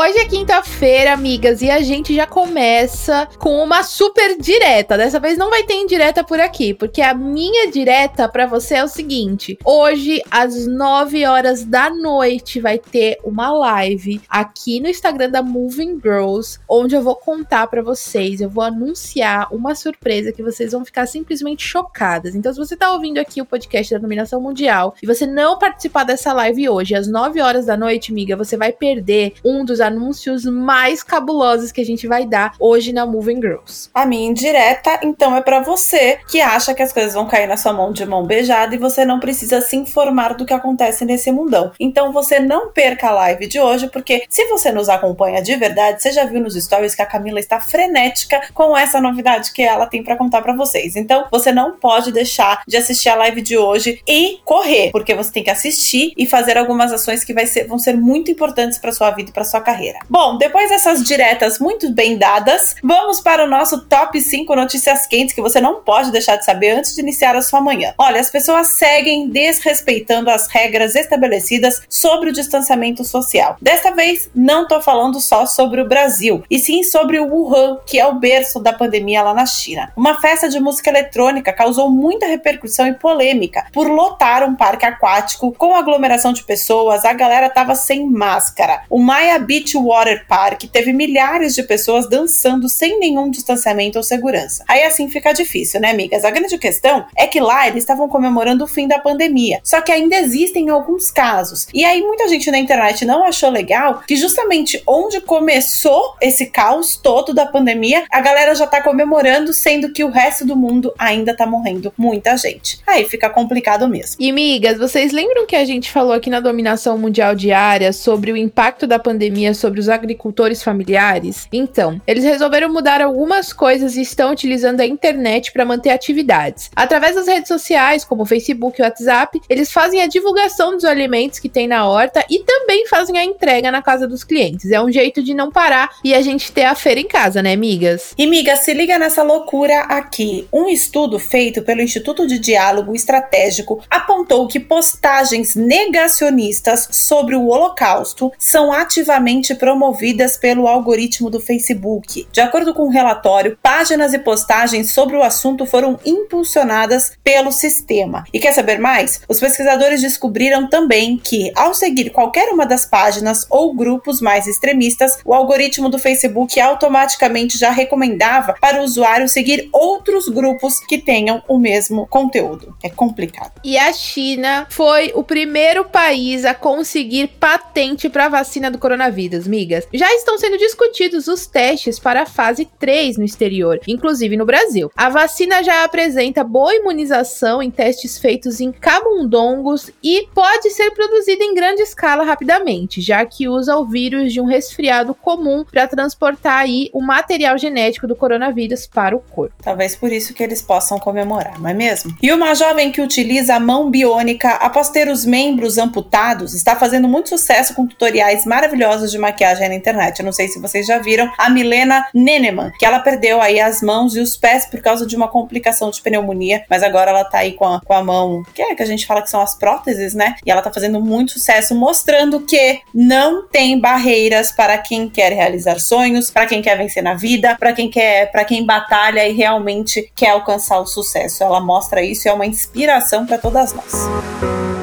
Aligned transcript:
Hoje 0.00 0.16
é 0.16 0.26
quinta-feira, 0.26 1.12
amigas, 1.12 1.60
e 1.60 1.68
a 1.68 1.80
gente 1.80 2.14
já 2.14 2.24
começa 2.24 3.28
com 3.36 3.60
uma 3.60 3.82
super 3.82 4.38
direta. 4.38 4.96
Dessa 4.96 5.18
vez 5.18 5.36
não 5.36 5.50
vai 5.50 5.64
ter 5.64 5.74
indireta 5.74 6.22
por 6.22 6.38
aqui, 6.38 6.72
porque 6.72 7.02
a 7.02 7.12
minha 7.12 7.68
direta 7.68 8.28
para 8.28 8.46
você 8.46 8.76
é 8.76 8.84
o 8.84 8.88
seguinte: 8.88 9.58
hoje, 9.64 10.22
às 10.30 10.68
9 10.68 11.26
horas 11.26 11.64
da 11.64 11.90
noite, 11.90 12.60
vai 12.60 12.78
ter 12.78 13.18
uma 13.24 13.50
live 13.50 14.20
aqui 14.28 14.78
no 14.78 14.88
Instagram 14.88 15.30
da 15.30 15.42
Moving 15.42 15.98
Girls, 16.00 16.60
onde 16.68 16.94
eu 16.94 17.02
vou 17.02 17.16
contar 17.16 17.66
para 17.66 17.82
vocês, 17.82 18.40
eu 18.40 18.48
vou 18.48 18.62
anunciar 18.62 19.52
uma 19.52 19.74
surpresa 19.74 20.30
que 20.30 20.44
vocês 20.44 20.70
vão 20.70 20.84
ficar 20.84 21.06
simplesmente 21.06 21.66
chocadas. 21.66 22.36
Então, 22.36 22.52
se 22.52 22.58
você 22.60 22.76
tá 22.76 22.92
ouvindo 22.92 23.18
aqui 23.18 23.42
o 23.42 23.44
podcast 23.44 23.92
da 23.92 23.98
Dominação 23.98 24.40
Mundial 24.40 24.94
e 25.02 25.06
você 25.08 25.26
não 25.26 25.58
participar 25.58 26.04
dessa 26.04 26.32
live 26.32 26.68
hoje, 26.68 26.94
às 26.94 27.08
9 27.08 27.40
horas 27.40 27.66
da 27.66 27.76
noite, 27.76 28.12
amiga, 28.12 28.36
você 28.36 28.56
vai 28.56 28.70
perder 28.70 29.32
um 29.44 29.64
dos 29.64 29.87
anúncios 29.88 30.44
mais 30.44 31.02
cabulosos 31.02 31.72
que 31.72 31.80
a 31.80 31.84
gente 31.84 32.06
vai 32.06 32.24
dar 32.24 32.52
hoje 32.60 32.92
na 32.92 33.04
Moving 33.04 33.40
Girls. 33.40 33.90
A 33.92 34.06
minha 34.06 34.28
indireta, 34.28 35.00
então, 35.02 35.34
é 35.36 35.40
para 35.40 35.60
você 35.60 36.18
que 36.30 36.40
acha 36.40 36.74
que 36.74 36.82
as 36.82 36.92
coisas 36.92 37.14
vão 37.14 37.26
cair 37.26 37.48
na 37.48 37.56
sua 37.56 37.72
mão 37.72 37.92
de 37.92 38.06
mão 38.06 38.24
beijada 38.24 38.74
e 38.74 38.78
você 38.78 39.04
não 39.04 39.18
precisa 39.18 39.60
se 39.60 39.76
informar 39.76 40.34
do 40.34 40.46
que 40.46 40.54
acontece 40.54 41.04
nesse 41.04 41.32
mundão. 41.32 41.72
Então, 41.80 42.12
você 42.12 42.38
não 42.38 42.70
perca 42.70 43.08
a 43.08 43.12
live 43.12 43.46
de 43.46 43.58
hoje, 43.58 43.88
porque 43.88 44.24
se 44.28 44.44
você 44.46 44.70
nos 44.70 44.88
acompanha 44.88 45.42
de 45.42 45.56
verdade, 45.56 46.02
você 46.02 46.12
já 46.12 46.24
viu 46.24 46.40
nos 46.40 46.54
stories 46.54 46.94
que 46.94 47.02
a 47.02 47.06
Camila 47.06 47.40
está 47.40 47.58
frenética 47.60 48.40
com 48.54 48.76
essa 48.76 49.00
novidade 49.00 49.52
que 49.52 49.62
ela 49.62 49.86
tem 49.86 50.04
para 50.04 50.16
contar 50.16 50.42
para 50.42 50.54
vocês. 50.54 50.94
Então, 50.96 51.26
você 51.30 51.50
não 51.50 51.76
pode 51.76 52.12
deixar 52.12 52.62
de 52.66 52.76
assistir 52.76 53.08
a 53.08 53.14
live 53.16 53.40
de 53.40 53.56
hoje 53.56 54.02
e 54.06 54.38
correr, 54.44 54.90
porque 54.92 55.14
você 55.14 55.32
tem 55.32 55.42
que 55.42 55.50
assistir 55.50 56.12
e 56.16 56.26
fazer 56.26 56.58
algumas 56.58 56.92
ações 56.92 57.24
que 57.24 57.46
ser, 57.46 57.66
vão 57.66 57.78
ser 57.78 57.96
muito 57.96 58.30
importantes 58.30 58.78
para 58.78 58.92
sua 58.92 59.10
vida 59.10 59.30
e 59.30 59.32
para 59.32 59.44
sua 59.44 59.60
carreira 59.60 59.77
carreira. 59.78 60.00
Bom, 60.10 60.36
depois 60.36 60.70
dessas 60.70 61.04
diretas 61.04 61.58
muito 61.58 61.90
bem 61.92 62.18
dadas, 62.18 62.74
vamos 62.82 63.20
para 63.20 63.44
o 63.44 63.48
nosso 63.48 63.82
top 63.86 64.20
5 64.20 64.54
notícias 64.56 65.06
quentes 65.06 65.34
que 65.34 65.40
você 65.40 65.60
não 65.60 65.82
pode 65.82 66.10
deixar 66.10 66.36
de 66.36 66.44
saber 66.44 66.70
antes 66.70 66.94
de 66.94 67.00
iniciar 67.00 67.36
a 67.36 67.42
sua 67.42 67.60
manhã. 67.60 67.94
Olha, 67.96 68.20
as 68.20 68.30
pessoas 68.30 68.76
seguem 68.76 69.28
desrespeitando 69.28 70.30
as 70.30 70.48
regras 70.48 70.96
estabelecidas 70.96 71.82
sobre 71.88 72.30
o 72.30 72.32
distanciamento 72.32 73.04
social. 73.04 73.56
Desta 73.62 73.92
vez, 73.92 74.28
não 74.34 74.66
tô 74.66 74.80
falando 74.80 75.20
só 75.20 75.46
sobre 75.46 75.80
o 75.80 75.88
Brasil, 75.88 76.42
e 76.50 76.58
sim 76.58 76.82
sobre 76.82 77.18
o 77.20 77.26
Wuhan, 77.26 77.78
que 77.86 78.00
é 78.00 78.06
o 78.06 78.14
berço 78.14 78.60
da 78.60 78.72
pandemia 78.72 79.22
lá 79.22 79.32
na 79.32 79.46
China. 79.46 79.92
Uma 79.96 80.20
festa 80.20 80.48
de 80.48 80.58
música 80.58 80.90
eletrônica 80.90 81.52
causou 81.52 81.90
muita 81.90 82.26
repercussão 82.26 82.86
e 82.86 82.94
polêmica 82.94 83.66
por 83.72 83.86
lotar 83.86 84.42
um 84.42 84.56
parque 84.56 84.86
aquático 84.86 85.52
com 85.52 85.74
aglomeração 85.74 86.32
de 86.32 86.42
pessoas, 86.42 87.04
a 87.04 87.12
galera 87.12 87.48
tava 87.48 87.74
sem 87.74 88.08
máscara. 88.08 88.82
O 88.88 88.98
Maya 88.98 89.38
Beach 89.38 89.67
Beach 89.68 89.76
Water 89.76 90.24
Park 90.26 90.64
teve 90.72 90.92
milhares 90.92 91.54
de 91.54 91.62
pessoas 91.62 92.08
dançando 92.08 92.68
sem 92.68 92.98
nenhum 92.98 93.30
distanciamento 93.30 93.98
ou 93.98 94.02
segurança. 94.02 94.64
Aí 94.66 94.82
assim 94.84 95.08
fica 95.10 95.32
difícil, 95.32 95.80
né, 95.80 95.90
amigas? 95.90 96.24
A 96.24 96.30
grande 96.30 96.56
questão 96.56 97.06
é 97.16 97.26
que 97.26 97.40
lá 97.40 97.68
eles 97.68 97.82
estavam 97.82 98.08
comemorando 98.08 98.64
o 98.64 98.66
fim 98.66 98.88
da 98.88 98.98
pandemia. 98.98 99.60
Só 99.62 99.80
que 99.80 99.92
ainda 99.92 100.16
existem 100.16 100.70
alguns 100.70 101.10
casos. 101.10 101.66
E 101.74 101.84
aí 101.84 102.00
muita 102.00 102.28
gente 102.28 102.50
na 102.50 102.58
internet 102.58 103.04
não 103.04 103.24
achou 103.24 103.50
legal 103.50 104.02
que 104.06 104.16
justamente 104.16 104.82
onde 104.86 105.20
começou 105.20 106.14
esse 106.20 106.46
caos 106.46 106.96
todo 106.96 107.34
da 107.34 107.46
pandemia, 107.46 108.04
a 108.10 108.20
galera 108.20 108.54
já 108.54 108.66
tá 108.66 108.82
comemorando, 108.82 109.52
sendo 109.52 109.92
que 109.92 110.04
o 110.04 110.10
resto 110.10 110.46
do 110.46 110.56
mundo 110.56 110.94
ainda 110.98 111.36
tá 111.36 111.46
morrendo 111.46 111.92
muita 111.98 112.36
gente. 112.36 112.80
Aí 112.86 113.04
fica 113.04 113.28
complicado 113.28 113.88
mesmo. 113.88 114.16
E 114.18 114.30
amigas, 114.30 114.78
vocês 114.78 115.12
lembram 115.12 115.46
que 115.46 115.56
a 115.56 115.64
gente 115.64 115.90
falou 115.90 116.12
aqui 116.12 116.30
na 116.30 116.40
dominação 116.40 116.96
mundial 116.96 117.34
diária 117.34 117.92
sobre 117.92 118.32
o 118.32 118.36
impacto 118.36 118.86
da 118.86 118.98
pandemia 118.98 119.52
sobre 119.58 119.80
os 119.80 119.88
agricultores 119.88 120.62
familiares? 120.62 121.46
Então, 121.52 122.00
eles 122.06 122.24
resolveram 122.24 122.72
mudar 122.72 123.00
algumas 123.00 123.52
coisas 123.52 123.96
e 123.96 124.02
estão 124.02 124.32
utilizando 124.32 124.80
a 124.80 124.86
internet 124.86 125.52
para 125.52 125.64
manter 125.64 125.90
atividades. 125.90 126.70
Através 126.74 127.14
das 127.14 127.26
redes 127.26 127.48
sociais, 127.48 128.04
como 128.04 128.24
Facebook 128.24 128.80
e 128.80 128.84
WhatsApp, 128.84 129.40
eles 129.48 129.70
fazem 129.72 130.02
a 130.02 130.06
divulgação 130.06 130.72
dos 130.72 130.84
alimentos 130.84 131.38
que 131.38 131.48
tem 131.48 131.66
na 131.66 131.86
horta 131.86 132.24
e 132.30 132.40
também 132.40 132.86
fazem 132.86 133.18
a 133.18 133.24
entrega 133.24 133.70
na 133.70 133.82
casa 133.82 134.06
dos 134.06 134.24
clientes. 134.24 134.70
É 134.70 134.80
um 134.80 134.90
jeito 134.90 135.22
de 135.22 135.34
não 135.34 135.50
parar 135.50 135.90
e 136.04 136.14
a 136.14 136.22
gente 136.22 136.52
ter 136.52 136.64
a 136.64 136.74
feira 136.74 137.00
em 137.00 137.06
casa, 137.06 137.42
né, 137.42 137.52
amigas? 137.52 138.14
E 138.16 138.26
miga, 138.26 138.56
se 138.56 138.72
liga 138.72 138.98
nessa 138.98 139.22
loucura 139.22 139.80
aqui. 139.80 140.46
Um 140.52 140.68
estudo 140.68 141.18
feito 141.18 141.62
pelo 141.62 141.82
Instituto 141.82 142.26
de 142.26 142.38
Diálogo 142.38 142.94
Estratégico 142.94 143.82
apontou 143.90 144.46
que 144.46 144.60
postagens 144.60 145.54
negacionistas 145.54 146.88
sobre 146.92 147.34
o 147.34 147.48
Holocausto 147.48 148.32
são 148.38 148.72
ativamente 148.72 149.47
promovidas 149.54 150.36
pelo 150.36 150.66
algoritmo 150.66 151.30
do 151.30 151.40
Facebook. 151.40 152.26
De 152.32 152.40
acordo 152.40 152.74
com 152.74 152.82
o 152.82 152.86
um 152.86 152.90
relatório, 152.90 153.58
páginas 153.62 154.12
e 154.12 154.18
postagens 154.18 154.92
sobre 154.92 155.16
o 155.16 155.22
assunto 155.22 155.66
foram 155.66 155.98
impulsionadas 156.04 157.12
pelo 157.22 157.52
sistema. 157.52 158.24
E 158.32 158.38
quer 158.38 158.52
saber 158.52 158.78
mais? 158.78 159.20
Os 159.28 159.40
pesquisadores 159.40 160.00
descobriram 160.00 160.68
também 160.68 161.16
que, 161.16 161.52
ao 161.54 161.74
seguir 161.74 162.10
qualquer 162.10 162.48
uma 162.48 162.66
das 162.66 162.86
páginas 162.86 163.46
ou 163.50 163.74
grupos 163.74 164.20
mais 164.20 164.46
extremistas, 164.46 165.18
o 165.24 165.34
algoritmo 165.34 165.88
do 165.88 165.98
Facebook 165.98 166.58
automaticamente 166.60 167.58
já 167.58 167.70
recomendava 167.70 168.54
para 168.60 168.80
o 168.80 168.84
usuário 168.84 169.28
seguir 169.28 169.68
outros 169.72 170.28
grupos 170.28 170.80
que 170.80 170.98
tenham 170.98 171.42
o 171.48 171.58
mesmo 171.58 172.06
conteúdo. 172.06 172.76
É 172.82 172.88
complicado. 172.88 173.52
E 173.62 173.76
a 173.78 173.92
China 173.92 174.66
foi 174.70 175.12
o 175.14 175.22
primeiro 175.22 175.84
país 175.84 176.44
a 176.44 176.54
conseguir 176.54 177.28
patente 177.40 178.08
para 178.08 178.26
a 178.26 178.28
vacina 178.28 178.70
do 178.70 178.78
coronavírus 178.78 179.37
migas, 179.46 179.86
já 179.92 180.12
estão 180.14 180.38
sendo 180.38 180.58
discutidos 180.58 181.28
os 181.28 181.46
testes 181.46 181.98
para 181.98 182.22
a 182.22 182.26
fase 182.26 182.68
3 182.78 183.18
no 183.18 183.24
exterior, 183.24 183.80
inclusive 183.86 184.36
no 184.36 184.46
Brasil. 184.46 184.90
A 184.96 185.08
vacina 185.08 185.62
já 185.62 185.84
apresenta 185.84 186.42
boa 186.42 186.74
imunização 186.74 187.62
em 187.62 187.70
testes 187.70 188.18
feitos 188.18 188.60
em 188.60 188.72
camundongos 188.72 189.90
e 190.02 190.26
pode 190.34 190.70
ser 190.70 190.90
produzida 190.90 191.44
em 191.44 191.54
grande 191.54 191.82
escala 191.82 192.24
rapidamente, 192.24 193.00
já 193.00 193.24
que 193.24 193.48
usa 193.48 193.76
o 193.76 193.84
vírus 193.84 194.32
de 194.32 194.40
um 194.40 194.46
resfriado 194.46 195.14
comum 195.14 195.64
para 195.64 195.86
transportar 195.86 196.60
aí 196.60 196.90
o 196.92 197.02
material 197.02 197.58
genético 197.58 198.06
do 198.06 198.16
coronavírus 198.16 198.86
para 198.86 199.16
o 199.16 199.20
corpo. 199.20 199.54
Talvez 199.62 199.94
por 199.94 200.12
isso 200.12 200.34
que 200.34 200.42
eles 200.42 200.62
possam 200.62 200.98
comemorar, 200.98 201.60
não 201.60 201.68
é 201.68 201.74
mesmo? 201.74 202.16
E 202.22 202.32
uma 202.32 202.54
jovem 202.54 202.90
que 202.90 203.00
utiliza 203.00 203.54
a 203.54 203.60
mão 203.60 203.90
biônica 203.90 204.48
após 204.50 204.88
ter 204.88 205.08
os 205.08 205.24
membros 205.24 205.78
amputados 205.78 206.54
está 206.54 206.76
fazendo 206.76 207.08
muito 207.08 207.28
sucesso 207.28 207.74
com 207.74 207.86
tutoriais 207.86 208.44
maravilhosos 208.44 209.10
de 209.10 209.18
maquiagem 209.28 209.68
na 209.68 209.74
internet. 209.74 210.18
Eu 210.18 210.24
não 210.24 210.32
sei 210.32 210.48
se 210.48 210.60
vocês 210.60 210.86
já 210.86 210.98
viram 210.98 211.30
a 211.38 211.50
Milena 211.50 212.06
Neneman, 212.14 212.72
que 212.78 212.84
ela 212.84 213.00
perdeu 213.00 213.40
aí 213.40 213.60
as 213.60 213.82
mãos 213.82 214.16
e 214.16 214.20
os 214.20 214.36
pés 214.36 214.66
por 214.66 214.80
causa 214.80 215.06
de 215.06 215.16
uma 215.16 215.28
complicação 215.28 215.90
de 215.90 216.00
pneumonia, 216.00 216.64
mas 216.68 216.82
agora 216.82 217.10
ela 217.10 217.24
tá 217.24 217.38
aí 217.38 217.52
com 217.52 217.64
a, 217.64 217.80
com 217.80 217.92
a 217.92 218.02
mão, 218.02 218.42
que 218.54 218.62
é 218.62 218.74
que 218.74 218.82
a 218.82 218.86
gente 218.86 219.06
fala 219.06 219.22
que 219.22 219.30
são 219.30 219.40
as 219.40 219.56
próteses, 219.56 220.14
né? 220.14 220.34
E 220.44 220.50
ela 220.50 220.62
tá 220.62 220.72
fazendo 220.72 221.00
muito 221.00 221.32
sucesso, 221.32 221.74
mostrando 221.74 222.40
que 222.40 222.80
não 222.94 223.46
tem 223.46 223.78
barreiras 223.78 224.52
para 224.52 224.78
quem 224.78 225.08
quer 225.08 225.32
realizar 225.32 225.78
sonhos, 225.78 226.30
para 226.30 226.46
quem 226.46 226.62
quer 226.62 226.76
vencer 226.76 227.02
na 227.02 227.14
vida, 227.14 227.56
para 227.58 227.72
quem 227.72 227.90
quer, 227.90 228.30
para 228.30 228.44
quem 228.44 228.64
batalha 228.64 229.26
e 229.26 229.32
realmente 229.32 230.10
quer 230.14 230.30
alcançar 230.30 230.80
o 230.80 230.86
sucesso. 230.86 231.42
Ela 231.42 231.60
mostra 231.60 232.02
isso 232.02 232.26
e 232.26 232.30
é 232.30 232.32
uma 232.32 232.46
inspiração 232.46 233.26
para 233.26 233.38
todas 233.38 233.72
nós. 233.72 234.77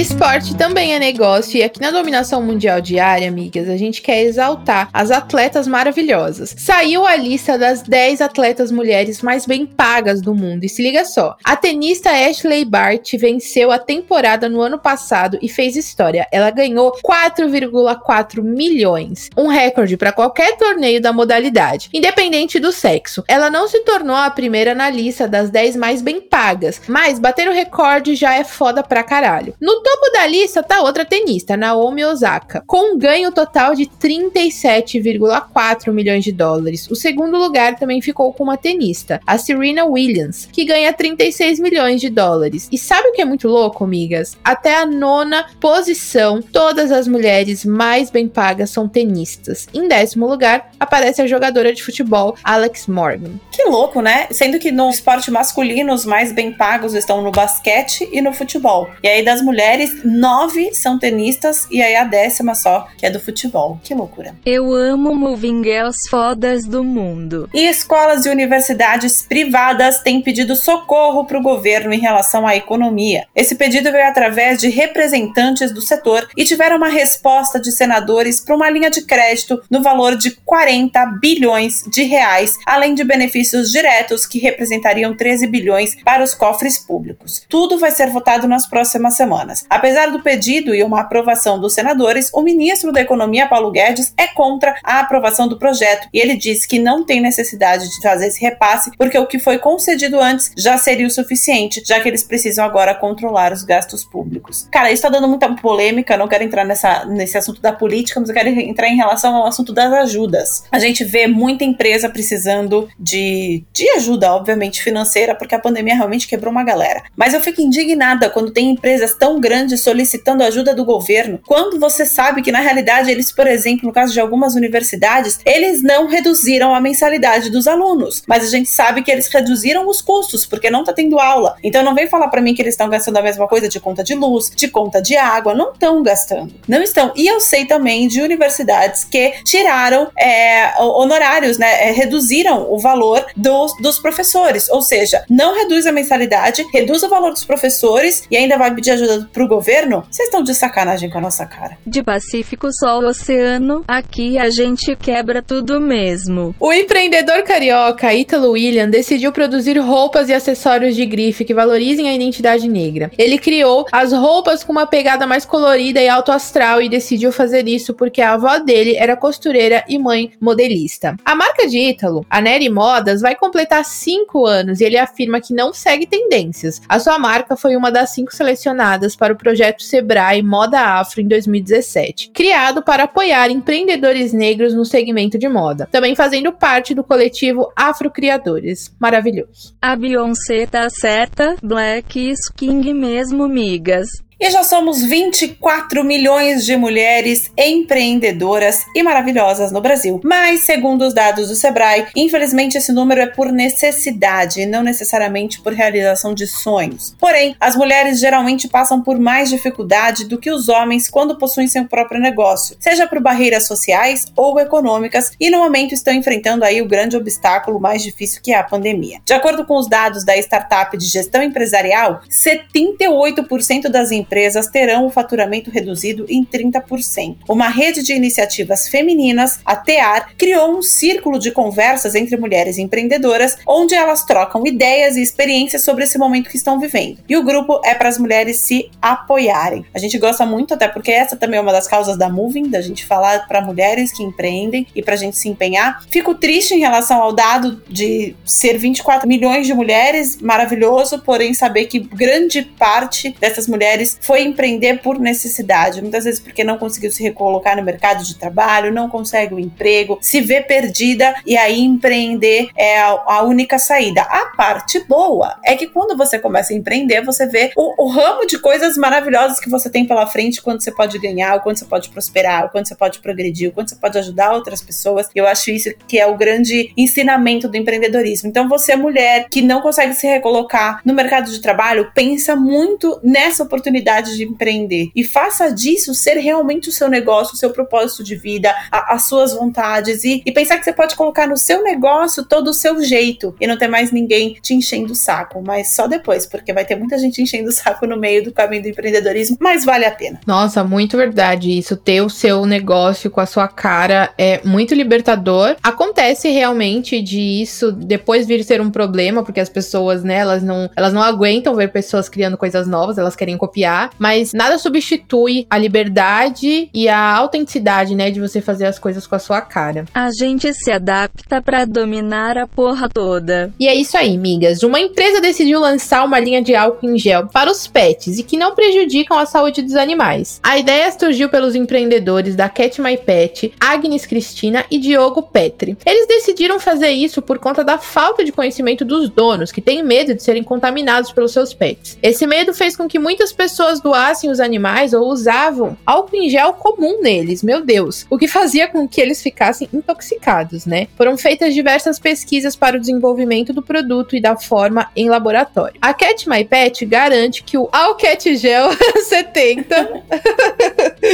Esporte 0.00 0.56
também 0.56 0.94
é 0.94 0.98
negócio 0.98 1.58
e 1.58 1.62
aqui 1.62 1.78
na 1.78 1.90
dominação 1.90 2.40
mundial 2.40 2.80
diária, 2.80 3.28
amigas, 3.28 3.68
a 3.68 3.76
gente 3.76 4.00
quer 4.00 4.22
exaltar 4.22 4.88
as 4.94 5.10
atletas 5.10 5.68
maravilhosas. 5.68 6.54
Saiu 6.56 7.04
a 7.04 7.14
lista 7.16 7.58
das 7.58 7.82
10 7.82 8.22
atletas 8.22 8.72
mulheres 8.72 9.20
mais 9.20 9.44
bem 9.44 9.66
pagas 9.66 10.22
do 10.22 10.34
mundo 10.34 10.64
e 10.64 10.70
se 10.70 10.82
liga 10.82 11.04
só. 11.04 11.36
A 11.44 11.54
tenista 11.54 12.08
Ashley 12.08 12.64
Bart 12.64 13.12
venceu 13.18 13.70
a 13.70 13.78
temporada 13.78 14.48
no 14.48 14.62
ano 14.62 14.78
passado 14.78 15.38
e 15.42 15.50
fez 15.50 15.76
história. 15.76 16.26
Ela 16.32 16.50
ganhou 16.50 16.96
4,4 17.04 18.42
milhões, 18.42 19.28
um 19.36 19.48
recorde 19.48 19.98
para 19.98 20.12
qualquer 20.12 20.56
torneio 20.56 21.02
da 21.02 21.12
modalidade, 21.12 21.90
independente 21.92 22.58
do 22.58 22.72
sexo. 22.72 23.22
Ela 23.28 23.50
não 23.50 23.68
se 23.68 23.80
tornou 23.80 24.16
a 24.16 24.30
primeira 24.30 24.74
na 24.74 24.88
lista 24.88 25.28
das 25.28 25.50
10 25.50 25.76
mais 25.76 26.00
bem 26.00 26.22
pagas, 26.22 26.80
mas 26.88 27.18
bater 27.18 27.46
o 27.46 27.52
recorde 27.52 28.14
já 28.14 28.34
é 28.34 28.44
foda 28.44 28.82
pra 28.82 29.02
caralho. 29.02 29.54
No 29.60 29.89
topo 29.90 30.12
da 30.12 30.24
lista 30.24 30.62
tá 30.62 30.82
outra 30.82 31.04
tenista, 31.04 31.56
Naomi 31.56 32.04
Osaka, 32.04 32.62
com 32.64 32.94
um 32.94 32.98
ganho 32.98 33.32
total 33.32 33.74
de 33.74 33.86
37,4 33.86 35.92
milhões 35.92 36.22
de 36.22 36.30
dólares. 36.30 36.88
O 36.88 36.94
segundo 36.94 37.36
lugar 37.36 37.76
também 37.76 38.00
ficou 38.00 38.32
com 38.32 38.44
uma 38.44 38.56
tenista, 38.56 39.20
a 39.26 39.36
Serena 39.36 39.84
Williams, 39.84 40.48
que 40.52 40.64
ganha 40.64 40.92
36 40.92 41.58
milhões 41.58 42.00
de 42.00 42.08
dólares. 42.08 42.68
E 42.70 42.78
sabe 42.78 43.08
o 43.08 43.12
que 43.12 43.22
é 43.22 43.24
muito 43.24 43.48
louco, 43.48 43.82
amigas? 43.82 44.38
Até 44.44 44.76
a 44.76 44.86
nona 44.86 45.46
posição, 45.60 46.40
todas 46.40 46.92
as 46.92 47.08
mulheres 47.08 47.64
mais 47.64 48.10
bem 48.10 48.28
pagas 48.28 48.70
são 48.70 48.88
tenistas. 48.88 49.66
Em 49.74 49.88
décimo 49.88 50.28
lugar, 50.28 50.70
aparece 50.78 51.20
a 51.20 51.26
jogadora 51.26 51.72
de 51.72 51.82
futebol 51.82 52.36
Alex 52.44 52.86
Morgan. 52.86 53.40
Que 53.50 53.64
louco, 53.64 54.00
né? 54.00 54.28
Sendo 54.30 54.58
que 54.58 54.70
no 54.70 54.88
esporte 54.88 55.30
masculino 55.30 55.92
os 55.92 56.06
mais 56.06 56.32
bem 56.32 56.52
pagos 56.52 56.94
estão 56.94 57.22
no 57.22 57.32
basquete 57.32 58.08
e 58.12 58.20
no 58.20 58.32
futebol. 58.32 58.88
E 59.02 59.08
aí 59.08 59.24
das 59.24 59.42
mulheres, 59.42 59.79
nove 60.04 60.74
são 60.74 60.98
tenistas 60.98 61.66
e 61.70 61.82
aí 61.82 61.96
a 61.96 62.04
décima 62.04 62.54
só, 62.54 62.88
que 62.96 63.06
é 63.06 63.10
do 63.10 63.20
futebol. 63.20 63.80
Que 63.82 63.94
loucura. 63.94 64.34
Eu 64.44 64.72
amo 64.72 65.14
moving 65.14 65.62
girls 65.62 66.08
fodas 66.08 66.64
do 66.64 66.82
mundo. 66.82 67.48
E 67.52 67.68
escolas 67.68 68.26
e 68.26 68.28
universidades 68.28 69.22
privadas 69.22 70.00
têm 70.00 70.22
pedido 70.22 70.56
socorro 70.56 71.24
para 71.24 71.38
o 71.38 71.42
governo 71.42 71.92
em 71.92 72.00
relação 72.00 72.46
à 72.46 72.56
economia. 72.56 73.26
Esse 73.34 73.54
pedido 73.54 73.92
veio 73.92 74.06
através 74.06 74.58
de 74.58 74.68
representantes 74.68 75.72
do 75.72 75.80
setor 75.80 76.28
e 76.36 76.44
tiveram 76.44 76.76
uma 76.76 76.88
resposta 76.88 77.60
de 77.60 77.72
senadores 77.72 78.40
para 78.40 78.56
uma 78.56 78.70
linha 78.70 78.90
de 78.90 79.02
crédito 79.02 79.62
no 79.70 79.82
valor 79.82 80.16
de 80.16 80.32
40 80.32 81.06
bilhões 81.20 81.84
de 81.86 82.02
reais, 82.02 82.56
além 82.66 82.94
de 82.94 83.04
benefícios 83.04 83.70
diretos 83.70 84.26
que 84.26 84.38
representariam 84.38 85.16
13 85.16 85.46
bilhões 85.46 85.96
para 86.02 86.22
os 86.22 86.34
cofres 86.34 86.78
públicos. 86.78 87.44
Tudo 87.48 87.78
vai 87.78 87.90
ser 87.90 88.08
votado 88.10 88.48
nas 88.48 88.66
próximas 88.66 89.14
semanas. 89.14 89.64
Apesar 89.70 90.10
do 90.10 90.20
pedido 90.20 90.74
e 90.74 90.82
uma 90.82 91.00
aprovação 91.00 91.60
dos 91.60 91.74
senadores, 91.74 92.28
o 92.34 92.42
ministro 92.42 92.90
da 92.90 93.00
Economia, 93.00 93.46
Paulo 93.46 93.70
Guedes, 93.70 94.12
é 94.16 94.26
contra 94.26 94.74
a 94.82 94.98
aprovação 94.98 95.46
do 95.46 95.56
projeto 95.56 96.08
e 96.12 96.18
ele 96.18 96.36
disse 96.36 96.66
que 96.66 96.80
não 96.80 97.04
tem 97.04 97.20
necessidade 97.20 97.88
de 97.88 98.02
fazer 98.02 98.26
esse 98.26 98.40
repasse 98.40 98.90
porque 98.98 99.16
o 99.16 99.26
que 99.26 99.38
foi 99.38 99.58
concedido 99.58 100.18
antes 100.18 100.52
já 100.58 100.76
seria 100.76 101.06
o 101.06 101.10
suficiente, 101.10 101.82
já 101.86 102.00
que 102.00 102.08
eles 102.08 102.24
precisam 102.24 102.64
agora 102.64 102.94
controlar 102.94 103.52
os 103.52 103.62
gastos 103.62 104.04
públicos. 104.04 104.68
Cara, 104.72 104.88
isso 104.88 104.94
está 104.94 105.08
dando 105.08 105.28
muita 105.28 105.48
polêmica, 105.54 106.16
não 106.16 106.26
quero 106.26 106.42
entrar 106.42 106.64
nessa, 106.64 107.04
nesse 107.04 107.38
assunto 107.38 107.62
da 107.62 107.72
política, 107.72 108.18
mas 108.18 108.28
eu 108.28 108.34
quero 108.34 108.48
entrar 108.48 108.88
em 108.88 108.96
relação 108.96 109.36
ao 109.36 109.46
assunto 109.46 109.72
das 109.72 109.92
ajudas. 109.92 110.64
A 110.72 110.80
gente 110.80 111.04
vê 111.04 111.28
muita 111.28 111.62
empresa 111.62 112.08
precisando 112.08 112.88
de, 112.98 113.64
de 113.72 113.88
ajuda, 113.90 114.34
obviamente, 114.34 114.82
financeira, 114.82 115.34
porque 115.34 115.54
a 115.54 115.60
pandemia 115.60 115.94
realmente 115.94 116.26
quebrou 116.26 116.50
uma 116.50 116.64
galera. 116.64 117.04
Mas 117.16 117.34
eu 117.34 117.40
fico 117.40 117.60
indignada 117.60 118.28
quando 118.28 118.50
tem 118.50 118.70
empresas 118.70 119.14
tão 119.14 119.38
grandes 119.38 119.59
solicitando 119.76 120.42
ajuda 120.42 120.74
do 120.74 120.84
governo, 120.84 121.40
quando 121.46 121.78
você 121.78 122.04
sabe 122.06 122.42
que 122.42 122.52
na 122.52 122.60
realidade 122.60 123.10
eles, 123.10 123.32
por 123.32 123.46
exemplo, 123.46 123.86
no 123.86 123.92
caso 123.92 124.12
de 124.12 124.20
algumas 124.20 124.54
universidades, 124.54 125.38
eles 125.44 125.82
não 125.82 126.06
reduziram 126.06 126.74
a 126.74 126.80
mensalidade 126.80 127.50
dos 127.50 127.66
alunos, 127.66 128.22
mas 128.26 128.44
a 128.44 128.50
gente 128.50 128.68
sabe 128.68 129.02
que 129.02 129.10
eles 129.10 129.28
reduziram 129.28 129.88
os 129.88 130.00
custos 130.02 130.46
porque 130.46 130.70
não 130.70 130.84
tá 130.84 130.92
tendo 130.92 131.18
aula. 131.18 131.56
Então 131.62 131.82
não 131.82 131.94
vem 131.94 132.08
falar 132.08 132.28
para 132.28 132.40
mim 132.40 132.54
que 132.54 132.62
eles 132.62 132.74
estão 132.74 132.88
gastando 132.88 133.18
a 133.18 133.22
mesma 133.22 133.46
coisa 133.46 133.68
de 133.68 133.80
conta 133.80 134.02
de 134.02 134.14
luz, 134.14 134.50
de 134.54 134.68
conta 134.68 135.00
de 135.00 135.16
água, 135.16 135.54
não 135.54 135.72
estão 135.72 136.02
gastando. 136.02 136.52
Não 136.66 136.82
estão. 136.82 137.12
E 137.16 137.26
eu 137.26 137.40
sei 137.40 137.64
também 137.64 138.08
de 138.08 138.20
universidades 138.20 139.04
que 139.04 139.32
tiraram 139.44 140.10
é, 140.18 140.72
honorários, 140.78 141.58
né? 141.58 141.88
É, 141.88 141.92
reduziram 141.92 142.70
o 142.70 142.78
valor 142.78 143.24
dos, 143.36 143.76
dos 143.80 143.98
professores. 143.98 144.68
Ou 144.68 144.82
seja, 144.82 145.24
não 145.28 145.54
reduz 145.54 145.86
a 145.86 145.92
mensalidade, 145.92 146.66
reduz 146.72 147.02
o 147.02 147.08
valor 147.08 147.32
dos 147.32 147.44
professores 147.44 148.24
e 148.30 148.36
ainda 148.36 148.56
vai 148.56 148.74
pedir 148.74 148.92
ajuda 148.92 149.28
pro 149.32 149.48
governo? 149.50 150.04
Vocês 150.08 150.28
estão 150.28 150.44
de 150.44 150.54
sacanagem 150.54 151.10
com 151.10 151.18
a 151.18 151.20
nossa 151.20 151.44
cara. 151.44 151.76
De 151.84 152.02
Pacífico 152.02 152.68
Sol 152.72 153.04
Oceano, 153.04 153.84
aqui 153.86 154.38
a 154.38 154.48
gente 154.48 154.94
quebra 154.94 155.42
tudo 155.42 155.80
mesmo. 155.80 156.54
O 156.60 156.72
empreendedor 156.72 157.42
carioca 157.42 158.14
Ítalo 158.14 158.52
William 158.52 158.88
decidiu 158.88 159.32
produzir 159.32 159.76
roupas 159.78 160.28
e 160.28 160.32
acessórios 160.32 160.94
de 160.94 161.04
grife 161.04 161.44
que 161.44 161.52
valorizem 161.52 162.08
a 162.08 162.14
identidade 162.14 162.68
negra. 162.68 163.10
Ele 163.18 163.38
criou 163.38 163.84
as 163.90 164.12
roupas 164.12 164.62
com 164.62 164.70
uma 164.70 164.86
pegada 164.86 165.26
mais 165.26 165.44
colorida 165.44 166.00
e 166.00 166.08
alto 166.08 166.30
astral 166.30 166.80
e 166.80 166.88
decidiu 166.88 167.32
fazer 167.32 167.66
isso 167.66 167.92
porque 167.92 168.22
a 168.22 168.34
avó 168.34 168.58
dele 168.58 168.94
era 168.96 169.16
costureira 169.16 169.84
e 169.88 169.98
mãe 169.98 170.32
modelista. 170.40 171.16
A 171.24 171.34
marca 171.34 171.66
de 171.66 171.76
Ítalo, 171.76 172.24
a 172.30 172.40
Nery 172.40 172.68
Modas, 172.68 173.20
vai 173.20 173.34
completar 173.34 173.84
5 173.84 174.46
anos 174.46 174.80
e 174.80 174.84
ele 174.84 174.96
afirma 174.96 175.40
que 175.40 175.52
não 175.52 175.72
segue 175.72 176.06
tendências. 176.06 176.80
A 176.88 177.00
sua 177.00 177.18
marca 177.18 177.56
foi 177.56 177.74
uma 177.74 177.90
das 177.90 178.10
cinco 178.10 178.34
selecionadas 178.34 179.16
para 179.16 179.29
o 179.32 179.36
projeto 179.36 179.82
Sebrae 179.82 180.42
Moda 180.42 180.80
Afro 180.80 181.20
em 181.20 181.28
2017, 181.28 182.30
criado 182.32 182.82
para 182.82 183.04
apoiar 183.04 183.50
empreendedores 183.50 184.32
negros 184.32 184.74
no 184.74 184.84
segmento 184.84 185.38
de 185.38 185.48
moda, 185.48 185.88
também 185.90 186.14
fazendo 186.14 186.52
parte 186.52 186.94
do 186.94 187.04
coletivo 187.04 187.72
Afro 187.76 188.10
Criadores. 188.10 188.94
Maravilhoso. 188.98 189.74
A 189.80 189.96
Beyoncé 189.96 190.66
tá 190.66 190.88
certa, 190.88 191.56
Black 191.62 192.30
is 192.30 192.48
King 192.48 192.92
mesmo, 192.94 193.48
migas. 193.48 194.08
E 194.42 194.48
já 194.48 194.62
somos 194.62 195.02
24 195.02 196.02
milhões 196.02 196.64
de 196.64 196.74
mulheres 196.74 197.52
empreendedoras 197.58 198.86
e 198.96 199.02
maravilhosas 199.02 199.70
no 199.70 199.82
Brasil. 199.82 200.18
Mas, 200.24 200.60
segundo 200.60 201.02
os 201.02 201.12
dados 201.12 201.50
do 201.50 201.54
Sebrae, 201.54 202.06
infelizmente 202.16 202.78
esse 202.78 202.90
número 202.90 203.20
é 203.20 203.26
por 203.26 203.52
necessidade 203.52 204.62
e 204.62 204.66
não 204.66 204.82
necessariamente 204.82 205.60
por 205.60 205.74
realização 205.74 206.32
de 206.32 206.46
sonhos. 206.46 207.14
Porém, 207.18 207.54
as 207.60 207.76
mulheres 207.76 208.18
geralmente 208.18 208.66
passam 208.66 209.02
por 209.02 209.18
mais 209.18 209.50
dificuldade 209.50 210.24
do 210.24 210.38
que 210.38 210.50
os 210.50 210.70
homens 210.70 211.10
quando 211.10 211.36
possuem 211.36 211.68
seu 211.68 211.84
próprio 211.84 212.18
negócio, 212.18 212.78
seja 212.80 213.06
por 213.06 213.20
barreiras 213.20 213.66
sociais 213.66 214.24
ou 214.34 214.58
econômicas, 214.58 215.32
e 215.38 215.50
no 215.50 215.58
momento 215.58 215.92
estão 215.92 216.14
enfrentando 216.14 216.64
aí 216.64 216.80
o 216.80 216.88
grande 216.88 217.14
obstáculo 217.14 217.78
mais 217.78 218.02
difícil 218.02 218.40
que 218.42 218.54
é 218.54 218.56
a 218.56 218.64
pandemia. 218.64 219.20
De 219.22 219.34
acordo 219.34 219.66
com 219.66 219.76
os 219.76 219.86
dados 219.86 220.24
da 220.24 220.34
startup 220.38 220.96
de 220.96 221.04
gestão 221.04 221.42
empresarial, 221.42 222.22
78% 222.30 223.90
das 223.90 224.10
empresas 224.10 224.29
empresas 224.30 224.68
terão 224.68 225.06
o 225.06 225.10
faturamento 225.10 225.72
reduzido 225.72 226.24
em 226.28 226.44
30%. 226.44 227.38
Uma 227.48 227.68
rede 227.68 228.00
de 228.00 228.12
iniciativas 228.12 228.86
femininas, 228.86 229.58
a 229.64 229.74
TEAR, 229.74 230.30
criou 230.38 230.78
um 230.78 230.82
círculo 230.82 231.36
de 231.36 231.50
conversas 231.50 232.14
entre 232.14 232.36
mulheres 232.36 232.78
empreendedoras, 232.78 233.58
onde 233.66 233.92
elas 233.92 234.24
trocam 234.24 234.64
ideias 234.64 235.16
e 235.16 235.22
experiências 235.22 235.82
sobre 235.82 236.04
esse 236.04 236.16
momento 236.16 236.48
que 236.48 236.56
estão 236.56 236.78
vivendo. 236.78 237.18
E 237.28 237.36
o 237.36 237.42
grupo 237.42 237.80
é 237.84 237.92
para 237.92 238.08
as 238.08 238.18
mulheres 238.18 238.58
se 238.58 238.88
apoiarem. 239.02 239.84
A 239.92 239.98
gente 239.98 240.16
gosta 240.16 240.46
muito, 240.46 240.74
até 240.74 240.86
porque 240.86 241.10
essa 241.10 241.36
também 241.36 241.58
é 241.58 241.60
uma 241.60 241.72
das 241.72 241.88
causas 241.88 242.16
da 242.16 242.28
Moving, 242.28 242.70
da 242.70 242.80
gente 242.80 243.04
falar 243.04 243.48
para 243.48 243.60
mulheres 243.60 244.12
que 244.12 244.22
empreendem 244.22 244.86
e 244.94 245.02
para 245.02 245.14
a 245.14 245.18
gente 245.18 245.36
se 245.36 245.48
empenhar. 245.48 246.04
Fico 246.08 246.36
triste 246.36 246.74
em 246.74 246.78
relação 246.78 247.20
ao 247.20 247.32
dado 247.32 247.82
de 247.88 248.36
ser 248.44 248.78
24 248.78 249.26
milhões 249.26 249.66
de 249.66 249.74
mulheres, 249.74 250.40
maravilhoso, 250.40 251.18
porém 251.18 251.52
saber 251.52 251.86
que 251.86 251.98
grande 251.98 252.62
parte 252.62 253.34
dessas 253.40 253.66
mulheres 253.66 254.19
foi 254.20 254.42
empreender 254.42 255.00
por 255.00 255.18
necessidade, 255.18 256.00
muitas 256.00 256.24
vezes 256.24 256.40
porque 256.40 256.62
não 256.62 256.78
conseguiu 256.78 257.10
se 257.10 257.22
recolocar 257.22 257.76
no 257.76 257.82
mercado 257.82 258.22
de 258.22 258.36
trabalho, 258.36 258.92
não 258.92 259.08
consegue 259.08 259.54
um 259.54 259.58
emprego, 259.58 260.18
se 260.20 260.40
vê 260.40 260.60
perdida 260.60 261.34
e 261.46 261.56
aí 261.56 261.80
empreender 261.80 262.68
é 262.76 263.00
a, 263.00 263.42
única 263.42 263.78
saída. 263.78 264.22
A 264.22 264.52
parte 264.56 265.00
boa 265.00 265.58
é 265.64 265.74
que 265.74 265.86
quando 265.86 266.16
você 266.16 266.38
começa 266.38 266.72
a 266.72 266.76
empreender, 266.76 267.24
você 267.24 267.46
vê 267.46 267.72
o, 267.74 268.04
o 268.04 268.08
ramo 268.08 268.46
de 268.46 268.58
coisas 268.58 268.96
maravilhosas 268.96 269.58
que 269.58 269.70
você 269.70 269.88
tem 269.88 270.06
pela 270.06 270.26
frente, 270.26 270.60
quando 270.60 270.82
você 270.82 270.92
pode 270.92 271.18
ganhar, 271.18 271.56
o 271.56 271.60
quando 271.60 271.78
você 271.78 271.86
pode 271.86 272.10
prosperar, 272.10 272.66
o 272.66 272.68
quando 272.68 272.86
você 272.86 272.94
pode 272.94 273.20
progredir, 273.20 273.70
o 273.70 273.72
quando 273.72 273.88
você 273.88 273.96
pode 273.96 274.18
ajudar 274.18 274.52
outras 274.52 274.82
pessoas. 274.82 275.28
Eu 275.34 275.46
acho 275.46 275.70
isso 275.70 275.90
que 276.06 276.18
é 276.18 276.26
o 276.26 276.36
grande 276.36 276.92
ensinamento 276.96 277.68
do 277.68 277.76
empreendedorismo. 277.76 278.48
Então, 278.48 278.68
você, 278.68 278.94
mulher 278.94 279.48
que 279.48 279.62
não 279.62 279.80
consegue 279.80 280.14
se 280.14 280.26
recolocar 280.26 281.00
no 281.04 281.14
mercado 281.14 281.50
de 281.50 281.60
trabalho, 281.60 282.10
pensa 282.14 282.54
muito 282.54 283.18
nessa 283.22 283.62
oportunidade 283.62 284.09
de 284.18 284.42
empreender 284.44 285.10
e 285.14 285.22
faça 285.22 285.72
disso 285.72 286.12
ser 286.14 286.34
realmente 286.38 286.88
o 286.88 286.92
seu 286.92 287.08
negócio, 287.08 287.54
o 287.54 287.56
seu 287.56 287.70
propósito 287.70 288.24
de 288.24 288.34
vida, 288.34 288.74
a, 288.90 289.14
as 289.14 289.28
suas 289.28 289.52
vontades 289.52 290.24
e, 290.24 290.42
e 290.44 290.50
pensar 290.50 290.78
que 290.78 290.84
você 290.84 290.92
pode 290.92 291.14
colocar 291.14 291.46
no 291.46 291.56
seu 291.56 291.82
negócio 291.82 292.44
todo 292.44 292.68
o 292.68 292.74
seu 292.74 293.02
jeito 293.02 293.54
e 293.60 293.66
não 293.66 293.78
ter 293.78 293.88
mais 293.88 294.10
ninguém 294.10 294.58
te 294.60 294.74
enchendo 294.74 295.12
o 295.12 295.16
saco, 295.16 295.62
mas 295.62 295.94
só 295.94 296.06
depois, 296.06 296.46
porque 296.46 296.72
vai 296.72 296.84
ter 296.84 296.96
muita 296.96 297.18
gente 297.18 297.40
enchendo 297.40 297.68
o 297.68 297.72
saco 297.72 298.06
no 298.06 298.16
meio 298.16 298.42
do 298.42 298.52
caminho 298.52 298.82
do 298.82 298.88
empreendedorismo, 298.88 299.56
mas 299.60 299.84
vale 299.84 300.04
a 300.04 300.10
pena. 300.10 300.40
Nossa, 300.46 300.82
muito 300.82 301.16
verdade 301.16 301.76
isso. 301.76 301.96
Ter 301.96 302.22
o 302.22 302.30
seu 302.30 302.64
negócio 302.66 303.30
com 303.30 303.40
a 303.40 303.46
sua 303.46 303.68
cara 303.68 304.32
é 304.36 304.60
muito 304.64 304.94
libertador. 304.94 305.76
Acontece 305.82 306.48
realmente 306.48 307.20
de 307.20 307.40
isso 307.62 307.92
depois 307.92 308.46
vir 308.46 308.64
ser 308.64 308.80
um 308.80 308.90
problema, 308.90 309.42
porque 309.42 309.60
as 309.60 309.68
pessoas, 309.68 310.24
né, 310.24 310.36
elas 310.36 310.62
não, 310.62 310.88
elas 310.96 311.12
não 311.12 311.22
aguentam 311.22 311.74
ver 311.74 311.92
pessoas 311.92 312.28
criando 312.28 312.56
coisas 312.56 312.86
novas, 312.86 313.18
elas 313.18 313.36
querem 313.36 313.56
copiar, 313.56 313.99
mas 314.18 314.52
nada 314.52 314.78
substitui 314.78 315.66
a 315.68 315.76
liberdade 315.76 316.88
e 316.94 317.08
a 317.08 317.36
autenticidade, 317.36 318.14
né, 318.14 318.30
de 318.30 318.40
você 318.40 318.60
fazer 318.60 318.86
as 318.86 318.98
coisas 318.98 319.26
com 319.26 319.34
a 319.34 319.38
sua 319.38 319.60
cara. 319.60 320.04
A 320.14 320.30
gente 320.30 320.72
se 320.72 320.90
adapta 320.90 321.60
para 321.60 321.84
dominar 321.84 322.56
a 322.56 322.66
porra 322.66 323.08
toda. 323.08 323.72
E 323.78 323.88
é 323.88 323.94
isso 323.94 324.16
aí, 324.16 324.38
migas. 324.38 324.82
Uma 324.82 325.00
empresa 325.00 325.40
decidiu 325.40 325.80
lançar 325.80 326.24
uma 326.24 326.38
linha 326.38 326.62
de 326.62 326.74
álcool 326.74 327.10
em 327.10 327.18
gel 327.18 327.48
para 327.48 327.70
os 327.70 327.86
pets 327.86 328.38
e 328.38 328.42
que 328.42 328.56
não 328.56 328.74
prejudicam 328.74 329.38
a 329.38 329.46
saúde 329.46 329.82
dos 329.82 329.96
animais. 329.96 330.60
A 330.62 330.78
ideia 330.78 331.10
surgiu 331.18 331.48
pelos 331.48 331.74
empreendedores 331.74 332.54
da 332.54 332.68
Cat 332.68 333.00
My 333.00 333.16
Pet, 333.16 333.72
Agnes 333.80 334.26
Cristina 334.26 334.84
e 334.90 334.98
Diogo 334.98 335.42
Petri. 335.42 335.96
Eles 336.06 336.28
decidiram 336.28 336.78
fazer 336.78 337.10
isso 337.10 337.42
por 337.42 337.58
conta 337.58 337.82
da 337.82 337.98
falta 337.98 338.44
de 338.44 338.52
conhecimento 338.52 339.04
dos 339.04 339.28
donos, 339.28 339.72
que 339.72 339.80
têm 339.80 340.02
medo 340.02 340.34
de 340.34 340.42
serem 340.42 340.62
contaminados 340.62 341.32
pelos 341.32 341.52
seus 341.52 341.74
pets. 341.74 342.18
Esse 342.22 342.46
medo 342.46 342.72
fez 342.72 342.96
com 342.96 343.08
que 343.08 343.18
muitas 343.18 343.52
pessoas 343.52 343.89
doassem 343.98 344.50
os 344.50 344.60
animais 344.60 345.14
ou 345.14 345.28
usavam 345.28 345.96
álcool 346.04 346.36
em 346.36 346.50
gel 346.50 346.74
comum 346.74 347.22
neles, 347.22 347.62
meu 347.62 347.82
Deus, 347.82 348.26
o 348.28 348.36
que 348.36 348.46
fazia 348.46 348.86
com 348.86 349.08
que 349.08 349.20
eles 349.20 349.42
ficassem 349.42 349.88
intoxicados, 349.92 350.84
né? 350.84 351.08
Foram 351.16 351.38
feitas 351.38 351.72
diversas 351.72 352.18
pesquisas 352.18 352.76
para 352.76 352.98
o 352.98 353.00
desenvolvimento 353.00 353.72
do 353.72 353.82
produto 353.82 354.36
e 354.36 354.40
da 354.40 354.54
forma 354.54 355.10
em 355.16 355.30
laboratório. 355.30 355.98
A 356.02 356.12
Cat 356.12 356.46
My 356.46 356.62
Pet 356.64 357.06
garante 357.06 357.64
que 357.64 357.78
o 357.78 357.88
Alcat 357.90 358.54
Gel 358.56 358.90
70 359.24 360.24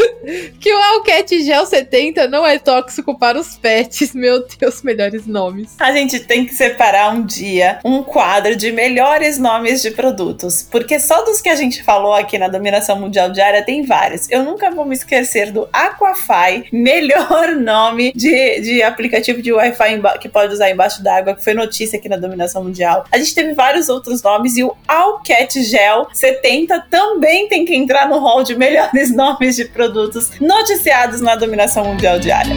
que 0.60 0.72
o 0.72 0.78
Alcat 0.78 1.42
Gel 1.42 1.66
70 1.66 2.28
não 2.28 2.46
é 2.46 2.58
tóxico 2.58 3.18
para 3.18 3.38
os 3.38 3.56
pets. 3.56 4.14
Meu 4.14 4.44
Deus, 4.46 4.82
melhores 4.82 5.26
nomes. 5.26 5.74
A 5.78 5.92
gente 5.92 6.20
tem 6.20 6.44
que 6.44 6.54
separar 6.54 7.14
um 7.14 7.24
dia 7.24 7.78
um 7.84 8.02
quadro 8.02 8.56
de 8.56 8.72
melhores 8.72 9.38
nomes 9.38 9.82
de 9.82 9.90
produtos, 9.90 10.66
porque 10.70 10.98
só 10.98 11.24
dos 11.24 11.40
que 11.40 11.48
a 11.48 11.54
gente 11.54 11.82
falou 11.82 12.14
aqui 12.14 12.38
na 12.38 12.48
dominação 12.48 12.98
mundial 12.98 13.30
diária 13.30 13.64
tem 13.64 13.84
vários. 13.84 14.30
Eu 14.30 14.42
nunca 14.42 14.70
vou 14.70 14.84
me 14.84 14.94
esquecer 14.94 15.52
do 15.52 15.68
Aquafy, 15.72 16.66
melhor 16.72 17.54
nome 17.56 18.12
de, 18.14 18.60
de 18.60 18.82
aplicativo 18.82 19.40
de 19.42 19.52
Wi-Fi 19.52 20.00
que 20.20 20.28
pode 20.28 20.52
usar 20.52 20.70
embaixo 20.70 21.02
d'água, 21.02 21.34
que 21.34 21.44
foi 21.44 21.54
notícia 21.54 21.98
aqui 21.98 22.08
na 22.08 22.16
dominação 22.16 22.64
mundial. 22.64 23.04
A 23.10 23.18
gente 23.18 23.34
teve 23.34 23.54
vários 23.54 23.88
outros 23.88 24.22
nomes 24.22 24.56
e 24.56 24.64
o 24.64 24.74
Alcat 24.86 25.62
Gel 25.62 26.08
70 26.12 26.86
também 26.90 27.48
tem 27.48 27.64
que 27.64 27.74
entrar 27.74 28.08
no 28.08 28.18
hall 28.18 28.42
de 28.42 28.56
melhores 28.56 29.10
nomes 29.14 29.56
de 29.56 29.64
produtos 29.86 30.30
noticiados 30.40 31.20
na 31.20 31.36
dominação 31.36 31.84
mundial 31.84 32.18
diária. 32.18 32.54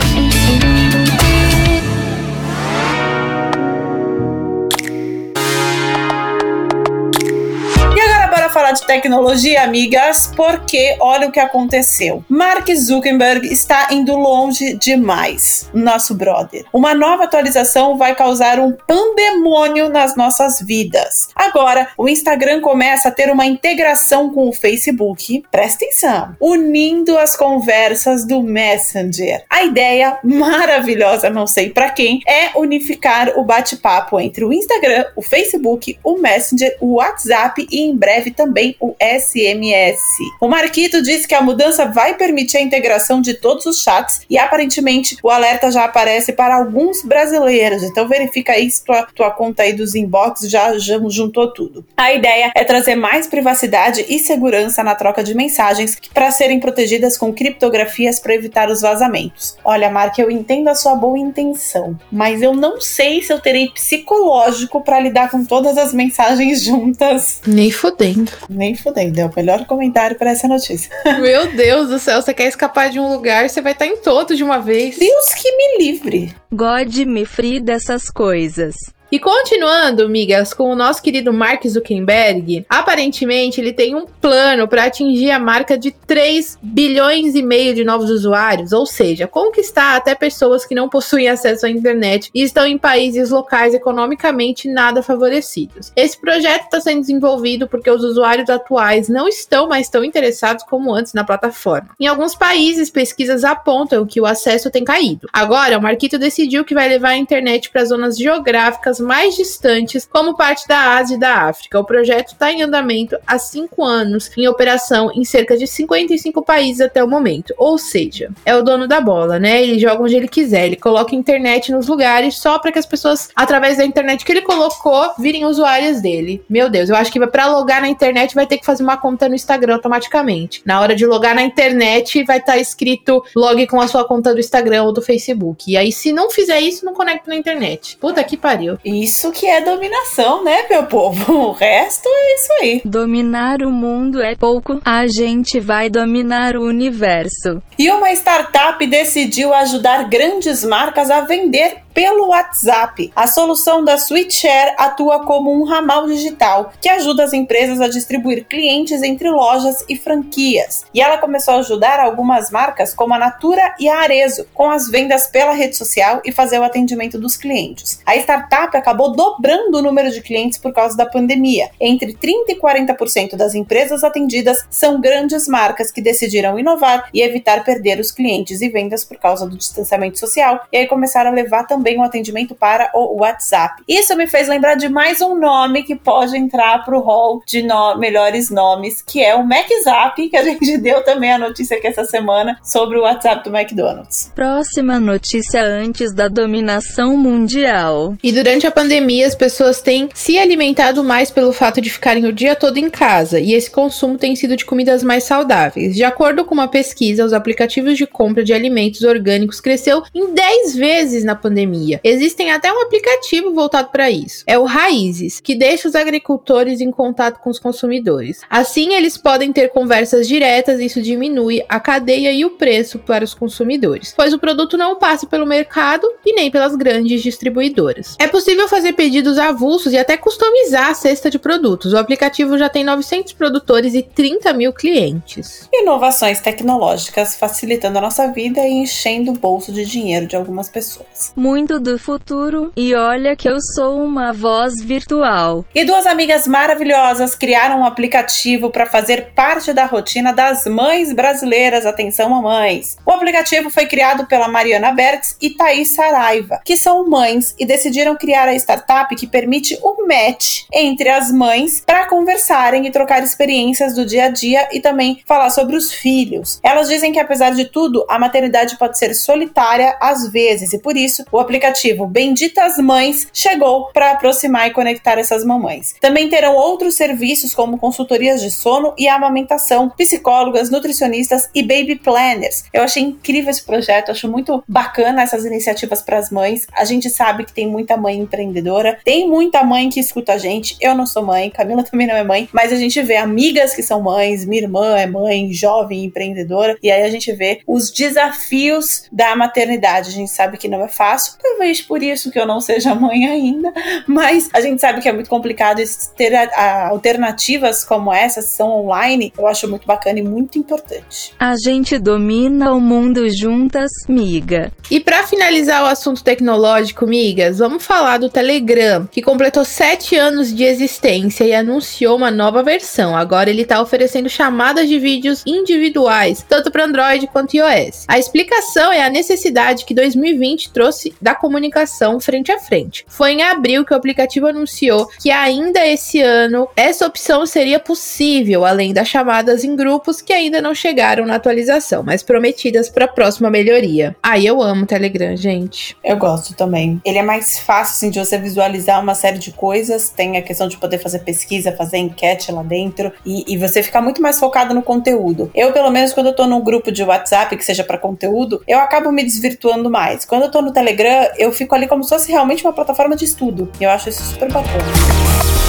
Falar 8.69 8.71
de 8.73 8.85
tecnologia, 8.85 9.63
amigas, 9.63 10.31
porque 10.35 10.95
olha 10.99 11.27
o 11.27 11.31
que 11.31 11.39
aconteceu. 11.39 12.23
Mark 12.29 12.67
Zuckerberg 12.75 13.47
está 13.47 13.87
indo 13.91 14.15
longe 14.15 14.75
demais, 14.75 15.69
nosso 15.73 16.13
brother. 16.13 16.65
Uma 16.71 16.93
nova 16.93 17.23
atualização 17.23 17.97
vai 17.97 18.15
causar 18.15 18.59
um 18.59 18.71
pandemônio 18.71 19.89
nas 19.89 20.15
nossas 20.15 20.61
vidas. 20.61 21.29
Agora, 21.35 21.89
o 21.97 22.07
Instagram 22.07 22.61
começa 22.61 23.09
a 23.09 23.11
ter 23.11 23.31
uma 23.31 23.45
integração 23.45 24.31
com 24.31 24.49
o 24.49 24.53
Facebook, 24.53 25.43
presta 25.49 25.85
atenção, 25.85 26.35
unindo 26.39 27.17
as 27.17 27.35
conversas 27.35 28.25
do 28.25 28.43
Messenger. 28.43 29.43
A 29.49 29.63
ideia 29.63 30.19
maravilhosa, 30.23 31.29
não 31.29 31.47
sei 31.47 31.69
para 31.69 31.89
quem, 31.89 32.19
é 32.27 32.57
unificar 32.57 33.39
o 33.39 33.43
bate-papo 33.43 34.19
entre 34.19 34.43
o 34.43 34.53
Instagram, 34.53 35.05
o 35.15 35.21
Facebook, 35.21 35.97
o 36.03 36.17
Messenger, 36.17 36.75
o 36.81 36.95
WhatsApp 36.95 37.65
e 37.71 37.81
em 37.81 37.95
breve 37.95 38.31
também 38.31 38.58
o 38.79 38.95
SMS. 38.99 39.99
O 40.39 40.47
Marquito 40.47 41.01
disse 41.01 41.27
que 41.27 41.35
a 41.35 41.41
mudança 41.41 41.85
vai 41.85 42.15
permitir 42.15 42.57
a 42.57 42.61
integração 42.61 43.21
de 43.21 43.33
todos 43.33 43.65
os 43.65 43.81
chats 43.81 44.21
e 44.29 44.37
aparentemente 44.37 45.17
o 45.23 45.29
alerta 45.29 45.71
já 45.71 45.85
aparece 45.85 46.33
para 46.33 46.55
alguns 46.55 47.03
brasileiros. 47.03 47.83
Então 47.83 48.07
verifica 48.07 48.53
aí 48.53 48.69
se 48.69 48.83
tua, 48.83 49.03
tua 49.15 49.31
conta 49.31 49.63
aí 49.63 49.73
dos 49.73 49.95
inbox 49.95 50.41
já, 50.49 50.77
já 50.77 50.99
juntou 51.09 51.51
tudo. 51.53 51.85
A 51.95 52.13
ideia 52.13 52.51
é 52.55 52.63
trazer 52.63 52.95
mais 52.95 53.27
privacidade 53.27 54.05
e 54.07 54.19
segurança 54.19 54.83
na 54.83 54.95
troca 54.95 55.23
de 55.23 55.33
mensagens 55.33 55.97
para 56.13 56.31
serem 56.31 56.59
protegidas 56.59 57.17
com 57.17 57.33
criptografias 57.33 58.19
para 58.19 58.35
evitar 58.35 58.69
os 58.69 58.81
vazamentos. 58.81 59.57
Olha, 59.63 59.89
Mark, 59.89 60.17
eu 60.19 60.29
entendo 60.29 60.67
a 60.67 60.75
sua 60.75 60.95
boa 60.95 61.17
intenção, 61.17 61.97
mas 62.11 62.41
eu 62.41 62.53
não 62.53 62.79
sei 62.81 63.21
se 63.21 63.31
eu 63.31 63.39
terei 63.39 63.69
psicológico 63.69 64.81
para 64.81 64.99
lidar 64.99 65.29
com 65.29 65.43
todas 65.43 65.77
as 65.77 65.93
mensagens 65.93 66.63
juntas. 66.63 67.41
Nem 67.45 67.71
fodendo. 67.71 68.31
Nem 68.49 68.75
fudendo, 68.75 69.19
é 69.19 69.25
o 69.25 69.31
melhor 69.35 69.65
comentário 69.65 70.17
para 70.17 70.31
essa 70.31 70.47
notícia. 70.47 70.89
Meu 71.21 71.51
Deus 71.55 71.89
do 71.89 71.99
céu, 71.99 72.21
você 72.21 72.33
quer 72.33 72.47
escapar 72.47 72.89
de 72.89 72.99
um 72.99 73.13
lugar, 73.13 73.47
você 73.47 73.61
vai 73.61 73.73
estar 73.73 73.85
em 73.85 73.97
todo 73.97 74.35
de 74.35 74.43
uma 74.43 74.59
vez. 74.59 74.97
Deus 74.97 75.25
que 75.35 75.55
me 75.55 75.85
livre. 75.85 76.35
God 76.51 76.95
me 77.05 77.25
free 77.25 77.59
dessas 77.59 78.09
coisas. 78.09 78.75
E 79.11 79.17
continuando, 79.17 80.07
migas, 80.07 80.53
com 80.53 80.71
o 80.71 80.75
nosso 80.75 81.01
querido 81.01 81.33
Mark 81.33 81.65
Zuckerberg, 81.65 82.63
aparentemente 82.69 83.59
ele 83.59 83.73
tem 83.73 83.95
um 83.95 84.05
plano 84.05 84.67
para 84.67 84.83
atingir 84.83 85.31
a 85.31 85.39
marca 85.39 85.75
de 85.75 85.89
3 85.89 86.59
bilhões 86.61 87.33
e 87.33 87.41
meio 87.41 87.73
de 87.73 87.83
novos 87.83 88.11
usuários, 88.11 88.71
ou 88.71 88.85
seja, 88.85 89.25
conquistar 89.25 89.95
até 89.95 90.13
pessoas 90.13 90.63
que 90.63 90.75
não 90.75 90.87
possuem 90.87 91.27
acesso 91.27 91.65
à 91.65 91.71
internet 91.71 92.29
e 92.35 92.43
estão 92.43 92.67
em 92.67 92.77
países 92.77 93.31
locais 93.31 93.73
economicamente 93.73 94.69
nada 94.69 95.01
favorecidos. 95.01 95.91
Esse 95.95 96.15
projeto 96.21 96.65
está 96.65 96.79
sendo 96.79 97.01
desenvolvido 97.01 97.67
porque 97.67 97.89
os 97.89 98.03
usuários 98.03 98.47
atuais 98.47 99.09
não 99.09 99.27
estão 99.27 99.67
mais 99.67 99.89
tão 99.89 100.03
interessados 100.03 100.63
como 100.65 100.93
antes 100.93 101.13
na 101.13 101.23
plataforma. 101.23 101.89
Em 101.99 102.05
alguns 102.05 102.35
países, 102.35 102.91
pesquisas 102.91 103.43
apontam 103.43 104.05
que 104.05 104.21
o 104.21 104.27
acesso 104.27 104.69
tem 104.69 104.83
caído. 104.83 105.27
Agora, 105.33 105.79
o 105.79 105.81
Marquito 105.81 106.19
decidiu 106.19 106.63
que 106.63 106.75
vai 106.75 106.87
levar 106.87 107.09
a 107.09 107.17
internet 107.17 107.71
para 107.71 107.85
zonas 107.85 108.15
geográficas 108.15 108.98
mais 108.99 109.35
distantes, 109.35 110.07
como 110.11 110.35
parte 110.35 110.67
da 110.67 110.97
Ásia 110.97 111.15
e 111.15 111.19
da 111.19 111.43
África. 111.43 111.79
O 111.79 111.83
projeto 111.83 112.33
está 112.33 112.51
em 112.51 112.61
andamento 112.61 113.17
há 113.25 113.37
cinco 113.37 113.83
anos, 113.83 114.31
em 114.37 114.47
operação 114.47 115.11
em 115.13 115.23
cerca 115.23 115.57
de 115.57 115.67
55 115.67 116.43
países 116.43 116.81
até 116.81 117.03
o 117.03 117.07
momento. 117.07 117.53
Ou 117.57 117.77
seja, 117.77 118.31
é 118.45 118.55
o 118.55 118.63
dono 118.63 118.87
da 118.87 119.01
bola, 119.01 119.39
né? 119.39 119.61
Ele 119.61 119.79
joga 119.79 120.03
onde 120.03 120.15
ele 120.15 120.27
quiser, 120.27 120.65
ele 120.65 120.75
coloca 120.75 121.15
internet 121.15 121.71
nos 121.71 121.87
lugares 121.87 122.37
só 122.37 122.59
para 122.59 122.71
que 122.71 122.79
as 122.79 122.85
pessoas, 122.85 123.29
através 123.35 123.77
da 123.77 123.85
internet 123.85 124.25
que 124.25 124.31
ele 124.31 124.41
colocou, 124.41 125.13
virem 125.17 125.45
usuários 125.45 126.01
dele. 126.01 126.43
Meu 126.49 126.69
Deus, 126.69 126.89
eu 126.89 126.95
acho 126.95 127.11
que 127.11 127.19
para 127.27 127.47
logar 127.47 127.81
na 127.81 127.89
internet 127.89 128.35
vai 128.35 128.47
ter 128.47 128.57
que 128.57 128.65
fazer 128.65 128.83
uma 128.83 128.97
conta 128.97 129.27
no 129.27 129.35
Instagram 129.35 129.75
automaticamente. 129.75 130.61
Na 130.65 130.81
hora 130.81 130.95
de 130.95 131.05
logar 131.05 131.35
na 131.35 131.43
internet, 131.43 132.23
vai 132.23 132.37
estar 132.37 132.53
tá 132.53 132.57
escrito 132.57 133.23
log 133.35 133.65
com 133.67 133.79
a 133.79 133.87
sua 133.87 134.05
conta 134.05 134.33
do 134.33 134.39
Instagram 134.39 134.83
ou 134.83 134.93
do 134.93 135.01
Facebook. 135.01 135.71
E 135.71 135.77
aí, 135.77 135.91
se 135.91 136.11
não 136.11 136.29
fizer 136.29 136.59
isso, 136.61 136.85
não 136.85 136.93
conecta 136.93 137.29
na 137.29 137.35
internet. 137.35 137.97
Puta 137.99 138.23
que 138.23 138.37
pariu. 138.37 138.77
Isso 138.89 139.31
que 139.31 139.45
é 139.45 139.61
dominação, 139.61 140.43
né, 140.43 140.65
meu 140.69 140.85
povo? 140.85 141.49
O 141.49 141.51
resto 141.51 142.07
é 142.07 142.35
isso 142.35 142.53
aí. 142.61 142.81
Dominar 142.85 143.61
o 143.61 143.71
mundo 143.71 144.21
é 144.21 144.35
pouco, 144.35 144.79
a 144.85 145.07
gente 145.07 145.59
vai 145.59 145.89
dominar 145.89 146.55
o 146.55 146.63
universo. 146.63 147.61
E 147.77 147.89
uma 147.89 148.11
startup 148.11 148.85
decidiu 148.85 149.53
ajudar 149.53 150.09
grandes 150.09 150.63
marcas 150.63 151.09
a 151.09 151.21
vender 151.21 151.77
pelo 151.99 152.29
WhatsApp. 152.29 153.11
A 153.13 153.27
solução 153.27 153.83
da 153.83 153.97
SweetShare 153.97 154.73
atua 154.77 155.25
como 155.25 155.51
um 155.51 155.65
ramal 155.65 156.07
digital 156.07 156.71
que 156.79 156.87
ajuda 156.87 157.25
as 157.25 157.33
empresas 157.33 157.81
a 157.81 157.89
distribuir 157.89 158.45
clientes 158.45 159.03
entre 159.03 159.29
lojas 159.29 159.83
e 159.89 159.97
franquias. 159.97 160.85
E 160.93 161.01
ela 161.01 161.17
começou 161.17 161.55
a 161.55 161.57
ajudar 161.57 161.99
algumas 161.99 162.51
marcas 162.51 162.93
como 162.93 163.13
a 163.13 163.19
Natura 163.19 163.75
e 163.77 163.89
a 163.89 163.97
Arezo 163.97 164.47
com 164.53 164.71
as 164.71 164.89
vendas 164.89 165.27
pela 165.27 165.51
rede 165.51 165.75
social 165.75 166.21
e 166.23 166.31
fazer 166.31 166.57
o 166.59 166.63
atendimento 166.63 167.19
dos 167.19 167.35
clientes. 167.35 167.99
A 168.05 168.15
startup 168.15 168.77
acabou 168.77 169.11
dobrando 169.11 169.79
o 169.79 169.81
número 169.81 170.09
de 170.09 170.21
clientes 170.21 170.57
por 170.57 170.71
causa 170.71 170.95
da 170.95 171.05
pandemia. 171.05 171.69
Entre 171.81 172.13
30 172.13 172.53
e 172.53 172.55
40% 172.55 173.35
das 173.35 173.53
empresas 173.53 174.05
atendidas 174.05 174.65
são 174.69 175.01
grandes 175.01 175.49
marcas 175.49 175.91
que 175.91 176.01
decidiram 176.01 176.57
inovar 176.57 177.09
e 177.13 177.21
evitar 177.21 177.65
perder 177.65 177.99
os 177.99 178.09
clientes 178.09 178.61
e 178.61 178.69
vendas 178.69 179.03
por 179.03 179.17
causa 179.17 179.45
do 179.45 179.57
distanciamento 179.57 180.17
social 180.17 180.61
e 180.71 180.77
aí 180.77 180.87
começaram 180.87 181.31
a 181.31 181.33
levar 181.33 181.67
também 181.67 181.88
também 181.89 181.97
o 181.97 182.03
atendimento 182.03 182.53
para 182.53 182.91
o 182.93 183.21
WhatsApp. 183.21 183.81
Isso 183.87 184.15
me 184.15 184.27
fez 184.27 184.47
lembrar 184.47 184.75
de 184.75 184.87
mais 184.89 185.21
um 185.21 185.35
nome 185.35 185.83
que 185.83 185.95
pode 185.95 186.37
entrar 186.37 186.85
para 186.85 186.97
o 186.97 187.01
hall 187.01 187.41
de 187.45 187.63
no 187.63 187.97
melhores 187.97 188.49
nomes, 188.49 189.01
que 189.01 189.23
é 189.23 189.33
o 189.35 189.45
MacZap, 189.45 190.29
que 190.29 190.37
a 190.37 190.43
gente 190.45 190.77
deu 190.77 191.03
também 191.03 191.31
a 191.31 191.37
notícia 191.37 191.77
aqui 191.77 191.87
essa 191.87 192.05
semana 192.05 192.57
sobre 192.63 192.97
o 192.97 193.01
WhatsApp 193.01 193.49
do 193.49 193.55
McDonald's. 193.55 194.31
Próxima 194.35 194.99
notícia 194.99 195.63
antes 195.63 196.13
da 196.13 196.27
dominação 196.27 197.17
mundial. 197.17 198.15
E 198.21 198.31
durante 198.31 198.67
a 198.67 198.71
pandemia, 198.71 199.25
as 199.25 199.35
pessoas 199.35 199.81
têm 199.81 200.09
se 200.13 200.37
alimentado 200.37 201.03
mais 201.03 201.31
pelo 201.31 201.53
fato 201.53 201.81
de 201.81 201.89
ficarem 201.89 202.25
o 202.25 202.33
dia 202.33 202.55
todo 202.55 202.77
em 202.77 202.89
casa, 202.89 203.39
e 203.39 203.53
esse 203.53 203.71
consumo 203.71 204.17
tem 204.17 204.35
sido 204.35 204.55
de 204.55 204.65
comidas 204.65 205.03
mais 205.03 205.23
saudáveis. 205.23 205.95
De 205.95 206.03
acordo 206.03 206.45
com 206.45 206.53
uma 206.53 206.67
pesquisa, 206.67 207.25
os 207.25 207.33
aplicativos 207.33 207.97
de 207.97 208.05
compra 208.05 208.43
de 208.43 208.53
alimentos 208.53 209.01
orgânicos 209.01 209.61
cresceu 209.61 210.03
em 210.13 210.33
10 210.33 210.75
vezes 210.75 211.23
na 211.23 211.35
pandemia. 211.35 211.68
Existem 212.03 212.51
até 212.51 212.71
um 212.71 212.81
aplicativo 212.81 213.53
voltado 213.53 213.89
para 213.89 214.09
isso. 214.09 214.43
É 214.47 214.57
o 214.57 214.65
Raízes, 214.65 215.39
que 215.39 215.55
deixa 215.55 215.87
os 215.87 215.95
agricultores 215.95 216.81
em 216.81 216.91
contato 216.91 217.39
com 217.39 217.49
os 217.49 217.59
consumidores. 217.59 218.41
Assim, 218.49 218.93
eles 218.93 219.17
podem 219.17 219.51
ter 219.51 219.69
conversas 219.69 220.27
diretas 220.27 220.79
e 220.79 220.85
isso 220.85 221.01
diminui 221.01 221.63
a 221.67 221.79
cadeia 221.79 222.31
e 222.31 222.45
o 222.45 222.51
preço 222.51 222.99
para 222.99 223.23
os 223.23 223.33
consumidores, 223.33 224.13
pois 224.15 224.33
o 224.33 224.39
produto 224.39 224.77
não 224.77 224.97
passa 224.97 225.25
pelo 225.25 225.45
mercado 225.45 226.07
e 226.25 226.33
nem 226.33 226.49
pelas 226.51 226.75
grandes 226.75 227.21
distribuidoras. 227.21 228.15
É 228.19 228.27
possível 228.27 228.67
fazer 228.67 228.93
pedidos 228.93 229.37
avulsos 229.37 229.93
e 229.93 229.97
até 229.97 230.17
customizar 230.17 230.89
a 230.89 230.93
cesta 230.93 231.29
de 231.29 231.39
produtos. 231.39 231.93
O 231.93 231.97
aplicativo 231.97 232.57
já 232.57 232.69
tem 232.69 232.83
900 232.83 233.33
produtores 233.33 233.93
e 233.93 234.01
30 234.01 234.53
mil 234.53 234.73
clientes. 234.73 235.69
Inovações 235.73 236.41
tecnológicas 236.41 237.35
facilitando 237.35 237.97
a 237.97 238.01
nossa 238.01 238.27
vida 238.31 238.61
e 238.61 238.71
enchendo 238.71 239.31
o 239.31 239.35
bolso 239.35 239.71
de 239.71 239.85
dinheiro 239.85 240.27
de 240.27 240.35
algumas 240.35 240.69
pessoas. 240.69 241.33
Muito 241.35 241.58
do 241.65 241.99
futuro, 241.99 242.71
e 242.75 242.93
olha 242.95 243.35
que 243.35 243.49
eu 243.49 243.59
sou 243.59 244.01
uma 244.01 244.31
voz 244.31 244.81
virtual. 244.81 245.65
E 245.75 245.83
duas 245.83 246.05
amigas 246.05 246.47
maravilhosas 246.47 247.35
criaram 247.35 247.81
um 247.81 247.85
aplicativo 247.85 248.69
para 248.69 248.85
fazer 248.85 249.31
parte 249.35 249.73
da 249.73 249.85
rotina 249.85 250.31
das 250.31 250.65
mães 250.65 251.11
brasileiras. 251.11 251.85
Atenção, 251.85 252.29
mamães! 252.29 252.97
O 253.05 253.11
aplicativo 253.11 253.69
foi 253.69 253.85
criado 253.85 254.25
pela 254.25 254.47
Mariana 254.47 254.91
Bertz 254.91 255.35
e 255.41 255.49
Thaís 255.49 255.93
Saraiva, 255.93 256.61
que 256.63 256.77
são 256.77 257.09
mães 257.09 257.55
e 257.59 257.65
decidiram 257.65 258.15
criar 258.15 258.47
a 258.47 258.55
startup 258.55 259.15
que 259.15 259.27
permite 259.27 259.77
o 259.81 260.07
match 260.07 260.63
entre 260.73 261.09
as 261.09 261.31
mães 261.31 261.83
para 261.85 262.07
conversarem 262.07 262.85
e 262.85 262.91
trocar 262.91 263.23
experiências 263.23 263.95
do 263.95 264.05
dia 264.05 264.25
a 264.25 264.29
dia 264.29 264.69
e 264.71 264.79
também 264.79 265.21
falar 265.25 265.49
sobre 265.49 265.75
os 265.75 265.91
filhos. 265.91 266.59
Elas 266.63 266.87
dizem 266.87 267.11
que, 267.11 267.19
apesar 267.19 267.51
de 267.51 267.65
tudo, 267.65 268.05
a 268.09 268.17
maternidade 268.17 268.77
pode 268.77 268.97
ser 268.97 269.13
solitária 269.13 269.97
às 269.99 270.31
vezes 270.31 270.73
e 270.73 270.79
por 270.79 270.95
isso 270.95 271.23
o 271.31 271.39
aplicativo 271.49 272.05
Benditas 272.05 272.77
Mães 272.77 273.27
chegou 273.33 273.87
para 273.91 274.11
aproximar 274.11 274.67
e 274.67 274.71
conectar 274.71 275.17
essas 275.17 275.43
mamães. 275.43 275.95
Também 275.99 276.29
terão 276.29 276.55
outros 276.55 276.93
serviços 276.93 277.55
como 277.55 277.79
consultorias 277.79 278.39
de 278.39 278.51
sono 278.51 278.93
e 278.95 279.07
amamentação, 279.07 279.89
psicólogas, 279.89 280.69
nutricionistas 280.69 281.49
e 281.55 281.63
baby 281.63 281.95
planners. 281.95 282.65
Eu 282.71 282.83
achei 282.83 283.01
incrível 283.01 283.49
esse 283.49 283.63
projeto, 283.63 284.11
acho 284.11 284.29
muito 284.29 284.63
bacana 284.67 285.23
essas 285.23 285.43
iniciativas 285.43 286.03
para 286.03 286.19
as 286.19 286.29
mães. 286.29 286.67
A 286.71 286.85
gente 286.85 287.09
sabe 287.09 287.45
que 287.45 287.53
tem 287.53 287.67
muita 287.67 287.97
mãe 287.97 288.17
empreendedora, 288.17 288.99
tem 289.03 289.27
muita 289.27 289.63
mãe 289.63 289.89
que 289.89 289.99
escuta 289.99 290.33
a 290.33 290.37
gente. 290.37 290.77
Eu 290.79 290.93
não 290.93 291.07
sou 291.07 291.25
mãe, 291.25 291.49
Camila 291.49 291.81
também 291.89 292.05
não 292.05 292.15
é 292.15 292.23
mãe, 292.23 292.47
mas 292.53 292.71
a 292.71 292.75
gente 292.75 293.01
vê 293.01 293.17
amigas 293.17 293.73
que 293.73 293.81
são 293.81 294.03
mães, 294.03 294.45
minha 294.45 294.61
irmã 294.61 294.97
é 294.97 295.07
mãe, 295.07 295.51
jovem 295.51 296.03
empreendedora, 296.03 296.77
e 296.83 296.91
aí 296.91 297.01
a 297.01 297.09
gente 297.09 297.31
vê 297.31 297.61
os 297.65 297.89
desafios 297.89 299.05
da 299.11 299.35
maternidade. 299.35 300.09
A 300.09 300.13
gente 300.13 300.29
sabe 300.29 300.55
que 300.55 300.67
não 300.67 300.83
é 300.83 300.87
fácil, 300.87 301.38
talvez 301.41 301.81
por 301.81 302.03
isso 302.03 302.31
que 302.31 302.39
eu 302.39 302.45
não 302.45 302.61
seja 302.61 302.93
mãe 302.93 303.25
ainda, 303.25 303.73
mas 304.07 304.49
a 304.53 304.61
gente 304.61 304.79
sabe 304.79 305.01
que 305.01 305.09
é 305.09 305.13
muito 305.13 305.29
complicado 305.29 305.79
ter 306.15 306.35
a, 306.35 306.43
a, 306.43 306.87
alternativas 306.89 307.83
como 307.83 308.13
essas 308.13 308.45
são 308.45 308.69
online. 308.71 309.33
Eu 309.37 309.47
acho 309.47 309.67
muito 309.67 309.87
bacana 309.87 310.19
e 310.19 310.23
muito 310.23 310.57
importante. 310.57 311.33
A 311.39 311.55
gente 311.55 311.97
domina 311.97 312.73
o 312.73 312.81
mundo 312.81 313.29
juntas, 313.29 313.91
miga. 314.07 314.71
E 314.89 314.99
para 314.99 315.23
finalizar 315.23 315.83
o 315.83 315.87
assunto 315.87 316.23
tecnológico, 316.23 317.07
migas, 317.07 317.59
vamos 317.59 317.85
falar 317.85 318.17
do 318.17 318.29
Telegram, 318.29 319.07
que 319.11 319.21
completou 319.21 319.63
sete 319.63 320.15
anos 320.15 320.53
de 320.53 320.63
existência 320.63 321.43
e 321.43 321.53
anunciou 321.53 322.17
uma 322.17 322.31
nova 322.31 322.63
versão. 322.63 323.15
Agora 323.15 323.49
ele 323.49 323.61
está 323.61 323.81
oferecendo 323.81 324.29
chamadas 324.29 324.87
de 324.87 324.99
vídeos 324.99 325.43
individuais, 325.45 326.45
tanto 326.47 326.71
para 326.71 326.85
Android 326.85 327.27
quanto 327.27 327.55
iOS. 327.55 328.05
A 328.07 328.17
explicação 328.19 328.91
é 328.91 329.03
a 329.03 329.09
necessidade 329.09 329.85
que 329.85 329.93
2020 329.93 330.71
trouxe 330.71 331.13
da 331.21 331.28
comunicação 331.35 332.19
frente 332.19 332.51
a 332.51 332.59
frente. 332.59 333.05
Foi 333.07 333.31
em 333.31 333.43
abril 333.43 333.85
que 333.85 333.93
o 333.93 333.97
aplicativo 333.97 334.47
anunciou 334.47 335.09
que 335.19 335.31
ainda 335.31 335.85
esse 335.85 336.21
ano 336.21 336.67
essa 336.75 337.05
opção 337.05 337.45
seria 337.45 337.79
possível, 337.79 338.65
além 338.65 338.93
das 338.93 339.07
chamadas 339.07 339.63
em 339.63 339.75
grupos 339.75 340.21
que 340.21 340.33
ainda 340.33 340.61
não 340.61 340.73
chegaram 340.73 341.25
na 341.25 341.35
atualização, 341.35 342.03
mas 342.03 342.23
prometidas 342.23 342.89
para 342.89 343.05
a 343.05 343.07
próxima 343.07 343.49
melhoria. 343.49 344.15
Aí 344.21 344.45
eu 344.45 344.61
amo 344.61 344.83
o 344.83 344.87
Telegram, 344.87 345.35
gente. 345.35 345.95
Eu 346.03 346.17
gosto 346.17 346.53
também. 346.53 347.01
Ele 347.05 347.17
é 347.17 347.23
mais 347.23 347.59
fácil 347.59 347.95
assim, 347.95 348.09
de 348.09 348.19
você 348.19 348.37
visualizar 348.37 349.01
uma 349.01 349.15
série 349.15 349.37
de 349.37 349.51
coisas, 349.51 350.09
tem 350.09 350.37
a 350.37 350.41
questão 350.41 350.67
de 350.67 350.77
poder 350.77 350.99
fazer 350.99 351.19
pesquisa, 351.19 351.71
fazer 351.71 351.97
enquete 351.97 352.51
lá 352.51 352.63
dentro 352.63 353.11
e, 353.25 353.53
e 353.53 353.57
você 353.57 353.81
ficar 353.83 354.01
muito 354.01 354.21
mais 354.21 354.39
focado 354.39 354.73
no 354.73 354.81
conteúdo. 354.81 355.51
Eu, 355.53 355.71
pelo 355.71 355.91
menos, 355.91 356.13
quando 356.13 356.27
eu 356.27 356.35
tô 356.35 356.45
num 356.47 356.61
grupo 356.61 356.91
de 356.91 357.03
WhatsApp 357.03 357.55
que 357.55 357.65
seja 357.65 357.83
para 357.83 357.97
conteúdo, 357.97 358.61
eu 358.67 358.79
acabo 358.79 359.11
me 359.11 359.23
desvirtuando 359.23 359.89
mais. 359.89 360.25
Quando 360.25 360.43
eu 360.43 360.51
tô 360.51 360.61
no 360.61 360.71
Telegram, 360.71 361.18
eu 361.37 361.51
fico 361.51 361.75
ali 361.75 361.87
como 361.87 362.03
se 362.03 362.09
fosse 362.09 362.31
realmente 362.31 362.63
uma 362.65 362.73
plataforma 362.73 363.15
de 363.15 363.25
estudo. 363.25 363.71
E 363.79 363.83
eu 363.83 363.89
acho 363.89 364.09
isso 364.09 364.23
super 364.23 364.51
bacana. 364.51 365.68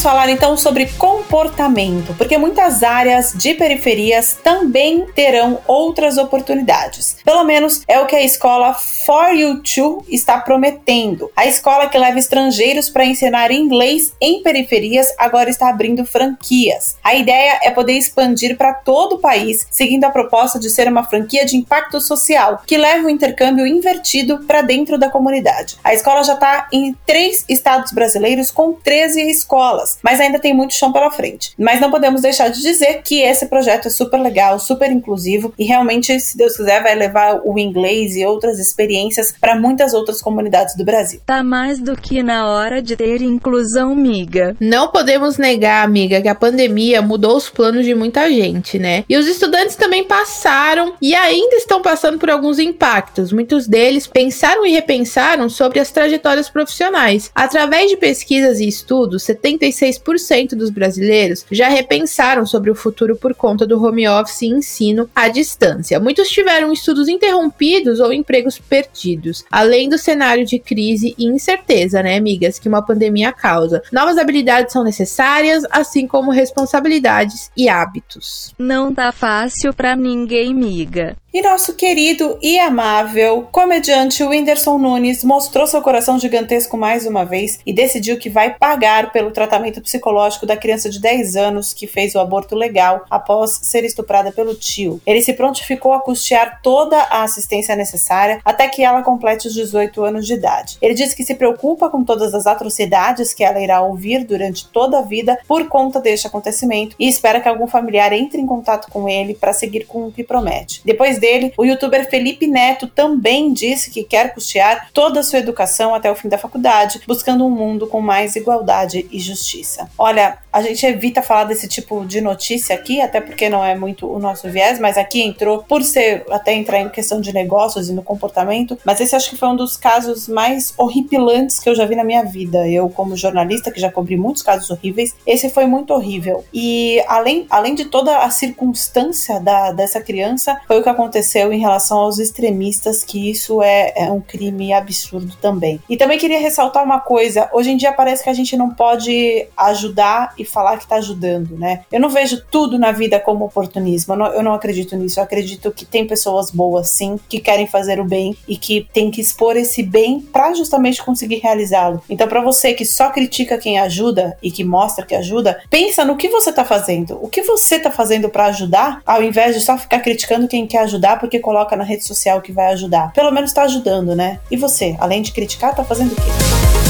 Vamos 0.00 0.02
falar 0.02 0.30
então 0.30 0.56
sobre 0.56 0.86
comportamento, 0.96 2.14
porque 2.16 2.38
muitas 2.38 2.82
áreas 2.82 3.34
de 3.34 3.52
periferias 3.52 4.38
também 4.42 5.04
terão 5.14 5.58
outras 5.66 6.16
oportunidades. 6.16 7.18
Pelo 7.22 7.44
menos 7.44 7.82
é 7.86 8.00
o 8.00 8.06
que 8.06 8.16
a 8.16 8.22
escola 8.22 8.72
For 8.72 9.34
You 9.34 9.62
To 9.62 10.02
está 10.08 10.38
prometendo. 10.38 11.30
A 11.36 11.46
escola 11.46 11.86
que 11.86 11.98
leva 11.98 12.18
estrangeiros 12.18 12.88
para 12.88 13.04
ensinar 13.04 13.50
inglês 13.50 14.14
em 14.20 14.42
periferias 14.42 15.12
agora 15.18 15.50
está 15.50 15.68
abrindo 15.68 16.06
franquias. 16.06 16.96
A 17.04 17.14
ideia 17.14 17.60
é 17.62 17.70
poder 17.70 17.92
expandir 17.92 18.56
para 18.56 18.72
todo 18.72 19.16
o 19.16 19.18
país, 19.18 19.66
seguindo 19.70 20.04
a 20.04 20.10
proposta 20.10 20.58
de 20.58 20.70
ser 20.70 20.88
uma 20.88 21.04
franquia 21.04 21.44
de 21.44 21.56
impacto 21.56 22.00
social, 22.00 22.62
que 22.66 22.78
leva 22.78 23.06
o 23.06 23.10
intercâmbio 23.10 23.66
invertido 23.66 24.44
para 24.46 24.62
dentro 24.62 24.96
da 24.96 25.10
comunidade. 25.10 25.76
A 25.84 25.92
escola 25.92 26.22
já 26.22 26.34
está 26.34 26.68
em 26.72 26.96
três 27.06 27.44
estados 27.48 27.92
brasileiros 27.92 28.50
com 28.50 28.72
13 28.72 29.20
escolas 29.30 29.89
escolas, 29.90 29.98
mas 30.02 30.20
ainda 30.20 30.38
tem 30.38 30.54
muito 30.54 30.74
chão 30.74 30.92
pela 30.92 31.10
frente. 31.10 31.52
Mas 31.58 31.80
não 31.80 31.90
podemos 31.90 32.22
deixar 32.22 32.48
de 32.48 32.60
dizer 32.60 33.02
que 33.02 33.20
esse 33.22 33.46
projeto 33.46 33.88
é 33.88 33.90
super 33.90 34.20
legal, 34.20 34.58
super 34.58 34.90
inclusivo 34.90 35.52
e 35.58 35.64
realmente, 35.64 36.18
se 36.20 36.36
Deus 36.36 36.56
quiser, 36.56 36.82
vai 36.82 36.94
levar 36.94 37.40
o 37.44 37.58
inglês 37.58 38.16
e 38.16 38.24
outras 38.24 38.58
experiências 38.58 39.34
para 39.40 39.58
muitas 39.58 39.94
outras 39.94 40.20
comunidades 40.20 40.76
do 40.76 40.84
Brasil. 40.84 41.20
Tá 41.26 41.42
mais 41.42 41.78
do 41.78 41.96
que 41.96 42.22
na 42.22 42.48
hora 42.48 42.82
de 42.82 42.96
ter 42.96 43.22
inclusão, 43.22 43.94
miga. 43.94 44.56
Não 44.60 44.88
podemos 44.88 45.38
negar, 45.38 45.84
amiga, 45.84 46.20
que 46.20 46.28
a 46.28 46.34
pandemia 46.34 47.02
mudou 47.02 47.36
os 47.36 47.48
planos 47.48 47.84
de 47.84 47.94
muita 47.94 48.30
gente, 48.30 48.78
né? 48.78 49.04
E 49.08 49.16
os 49.16 49.26
estudantes 49.26 49.76
também 49.76 50.04
passaram 50.04 50.94
e 51.00 51.14
ainda 51.14 51.56
estão 51.56 51.82
passando 51.82 52.18
por 52.18 52.30
alguns 52.30 52.58
impactos. 52.58 53.32
Muitos 53.32 53.66
deles 53.66 54.06
pensaram 54.06 54.66
e 54.66 54.72
repensaram 54.72 55.48
sobre 55.48 55.80
as 55.80 55.90
trajetórias 55.90 56.48
profissionais. 56.48 57.30
Através 57.34 57.90
de 57.90 57.96
pesquisas 57.96 58.60
e 58.60 58.68
estudos, 58.68 59.22
75 59.22 59.79
36% 59.80 60.50
dos 60.50 60.70
brasileiros 60.70 61.46
já 61.50 61.68
repensaram 61.68 62.44
sobre 62.44 62.70
o 62.70 62.74
futuro 62.74 63.16
por 63.16 63.34
conta 63.34 63.66
do 63.66 63.82
home 63.82 64.06
office 64.06 64.42
e 64.42 64.46
ensino 64.46 65.08
à 65.14 65.28
distância. 65.28 65.98
Muitos 65.98 66.28
tiveram 66.28 66.72
estudos 66.72 67.08
interrompidos 67.08 68.00
ou 68.00 68.12
empregos 68.12 68.58
perdidos, 68.58 69.44
além 69.50 69.88
do 69.88 69.96
cenário 69.96 70.44
de 70.44 70.58
crise 70.58 71.14
e 71.16 71.24
incerteza, 71.26 72.02
né, 72.02 72.16
amigas, 72.16 72.58
que 72.58 72.68
uma 72.68 72.84
pandemia 72.84 73.32
causa. 73.32 73.82
Novas 73.90 74.18
habilidades 74.18 74.72
são 74.72 74.84
necessárias, 74.84 75.64
assim 75.70 76.06
como 76.06 76.30
responsabilidades 76.30 77.50
e 77.56 77.68
hábitos. 77.68 78.54
Não 78.58 78.94
tá 78.94 79.12
fácil 79.12 79.72
para 79.72 79.96
ninguém, 79.96 80.54
miga. 80.54 81.16
E 81.32 81.40
nosso 81.42 81.74
querido 81.74 82.36
e 82.42 82.58
amável 82.58 83.46
comediante 83.52 84.24
Whindersson 84.24 84.76
Nunes 84.78 85.22
mostrou 85.22 85.64
seu 85.64 85.80
coração 85.80 86.18
gigantesco 86.18 86.76
mais 86.76 87.06
uma 87.06 87.24
vez 87.24 87.60
e 87.64 87.72
decidiu 87.72 88.18
que 88.18 88.28
vai 88.28 88.54
pagar 88.58 89.12
pelo 89.12 89.30
tratamento 89.30 89.80
psicológico 89.80 90.44
da 90.44 90.56
criança 90.56 90.90
de 90.90 91.00
10 91.00 91.36
anos 91.36 91.72
que 91.72 91.86
fez 91.86 92.16
o 92.16 92.18
aborto 92.18 92.56
legal 92.56 93.04
após 93.08 93.60
ser 93.62 93.84
estuprada 93.84 94.32
pelo 94.32 94.56
tio. 94.56 95.00
Ele 95.06 95.22
se 95.22 95.32
prontificou 95.32 95.92
a 95.92 96.00
custear 96.00 96.60
toda 96.64 96.98
a 96.98 97.22
assistência 97.22 97.76
necessária 97.76 98.40
até 98.44 98.66
que 98.66 98.82
ela 98.82 99.00
complete 99.02 99.46
os 99.46 99.54
18 99.54 100.02
anos 100.02 100.26
de 100.26 100.34
idade. 100.34 100.78
Ele 100.82 100.94
disse 100.94 101.14
que 101.14 101.22
se 101.22 101.36
preocupa 101.36 101.88
com 101.88 102.02
todas 102.02 102.34
as 102.34 102.48
atrocidades 102.48 103.32
que 103.32 103.44
ela 103.44 103.60
irá 103.60 103.80
ouvir 103.80 104.24
durante 104.24 104.66
toda 104.66 104.98
a 104.98 105.02
vida 105.02 105.38
por 105.46 105.68
conta 105.68 106.00
deste 106.00 106.26
acontecimento 106.26 106.96
e 106.98 107.08
espera 107.08 107.40
que 107.40 107.48
algum 107.48 107.68
familiar 107.68 108.12
entre 108.12 108.40
em 108.40 108.46
contato 108.46 108.90
com 108.90 109.08
ele 109.08 109.32
para 109.32 109.52
seguir 109.52 109.86
com 109.86 110.08
o 110.08 110.12
que 110.12 110.24
promete. 110.24 110.82
Depois 110.84 111.19
dele, 111.20 111.52
o 111.56 111.64
youtuber 111.64 112.08
Felipe 112.08 112.46
Neto 112.46 112.86
também 112.86 113.52
disse 113.52 113.90
que 113.90 114.02
quer 114.02 114.34
custear 114.34 114.88
toda 114.92 115.20
a 115.20 115.22
sua 115.22 115.38
educação 115.38 115.94
até 115.94 116.10
o 116.10 116.16
fim 116.16 116.28
da 116.28 116.38
faculdade, 116.38 117.00
buscando 117.06 117.44
um 117.44 117.50
mundo 117.50 117.86
com 117.86 118.00
mais 118.00 118.34
igualdade 118.34 119.06
e 119.10 119.20
justiça. 119.20 119.88
Olha, 119.96 120.38
a 120.52 120.62
gente 120.62 120.84
evita 120.84 121.22
falar 121.22 121.44
desse 121.44 121.68
tipo 121.68 122.04
de 122.04 122.20
notícia 122.20 122.74
aqui, 122.74 123.00
até 123.00 123.20
porque 123.20 123.48
não 123.48 123.64
é 123.64 123.74
muito 123.74 124.10
o 124.10 124.18
nosso 124.18 124.48
viés, 124.48 124.80
mas 124.80 124.98
aqui 124.98 125.22
entrou 125.22 125.62
por 125.62 125.82
ser 125.82 126.24
até 126.30 126.54
entrar 126.54 126.80
em 126.80 126.88
questão 126.88 127.20
de 127.20 127.32
negócios 127.32 127.88
e 127.88 127.92
no 127.92 128.02
comportamento, 128.02 128.76
mas 128.84 129.00
esse 129.00 129.14
acho 129.14 129.30
que 129.30 129.36
foi 129.36 129.48
um 129.48 129.56
dos 129.56 129.76
casos 129.76 130.26
mais 130.28 130.74
horripilantes 130.76 131.58
que 131.58 131.68
eu 131.68 131.74
já 131.74 131.84
vi 131.84 131.94
na 131.94 132.04
minha 132.04 132.24
vida. 132.24 132.66
Eu, 132.68 132.88
como 132.88 133.16
jornalista, 133.16 133.70
que 133.70 133.80
já 133.80 133.90
cobri 133.90 134.16
muitos 134.16 134.42
casos 134.42 134.70
horríveis, 134.70 135.14
esse 135.26 135.50
foi 135.50 135.66
muito 135.66 135.92
horrível. 135.92 136.44
E 136.52 137.02
além, 137.06 137.46
além 137.50 137.74
de 137.74 137.84
toda 137.84 138.18
a 138.18 138.30
circunstância 138.30 139.38
da, 139.40 139.72
dessa 139.72 140.00
criança, 140.00 140.60
foi 140.66 140.80
o 140.80 140.82
que 140.82 140.88
aconteceu 140.88 141.09
em 141.52 141.58
relação 141.58 141.98
aos 141.98 142.18
extremistas, 142.18 143.04
que 143.04 143.30
isso 143.30 143.62
é, 143.62 143.92
é 143.96 144.10
um 144.10 144.20
crime 144.20 144.72
absurdo 144.72 145.36
também. 145.40 145.80
E 145.88 145.96
também 145.96 146.18
queria 146.18 146.38
ressaltar 146.38 146.84
uma 146.84 147.00
coisa: 147.00 147.48
hoje 147.52 147.70
em 147.70 147.76
dia 147.76 147.92
parece 147.92 148.22
que 148.22 148.30
a 148.30 148.34
gente 148.34 148.56
não 148.56 148.70
pode 148.70 149.46
ajudar 149.56 150.34
e 150.38 150.44
falar 150.44 150.76
que 150.76 150.84
está 150.84 150.96
ajudando, 150.96 151.56
né? 151.56 151.82
Eu 151.90 152.00
não 152.00 152.08
vejo 152.08 152.42
tudo 152.50 152.78
na 152.78 152.92
vida 152.92 153.18
como 153.18 153.44
oportunismo, 153.44 154.14
eu 154.14 154.18
não, 154.18 154.26
eu 154.26 154.42
não 154.42 154.54
acredito 154.54 154.96
nisso. 154.96 155.20
Eu 155.20 155.24
acredito 155.24 155.70
que 155.70 155.84
tem 155.84 156.06
pessoas 156.06 156.50
boas, 156.50 156.90
sim, 156.90 157.18
que 157.28 157.40
querem 157.40 157.66
fazer 157.66 158.00
o 158.00 158.04
bem 158.04 158.36
e 158.46 158.56
que 158.56 158.86
tem 158.92 159.10
que 159.10 159.20
expor 159.20 159.56
esse 159.56 159.82
bem 159.82 160.20
para 160.20 160.54
justamente 160.54 161.02
conseguir 161.02 161.36
realizá-lo. 161.36 162.02
Então, 162.08 162.28
para 162.28 162.40
você 162.40 162.74
que 162.74 162.84
só 162.84 163.10
critica 163.10 163.58
quem 163.58 163.78
ajuda 163.78 164.36
e 164.42 164.50
que 164.50 164.64
mostra 164.64 165.04
que 165.04 165.14
ajuda, 165.14 165.60
pensa 165.68 166.04
no 166.04 166.16
que 166.16 166.28
você 166.28 166.50
está 166.50 166.64
fazendo. 166.64 167.18
O 167.22 167.28
que 167.28 167.42
você 167.42 167.76
está 167.76 167.90
fazendo 167.90 168.28
para 168.28 168.46
ajudar, 168.46 169.02
ao 169.06 169.22
invés 169.22 169.54
de 169.54 169.60
só 169.60 169.76
ficar 169.76 170.00
criticando 170.00 170.48
quem 170.48 170.66
quer 170.66 170.80
ajudar 170.80 170.99
porque 171.18 171.38
coloca 171.38 171.76
na 171.76 171.84
rede 171.84 172.04
social 172.04 172.40
que 172.40 172.52
vai 172.52 172.72
ajudar. 172.72 173.12
Pelo 173.12 173.30
menos 173.30 173.50
está 173.50 173.62
ajudando, 173.62 174.14
né? 174.14 174.40
E 174.50 174.56
você, 174.56 174.96
além 174.98 175.22
de 175.22 175.32
criticar, 175.32 175.74
tá 175.74 175.84
fazendo 175.84 176.12
o 176.12 176.16
quê? 176.16 176.89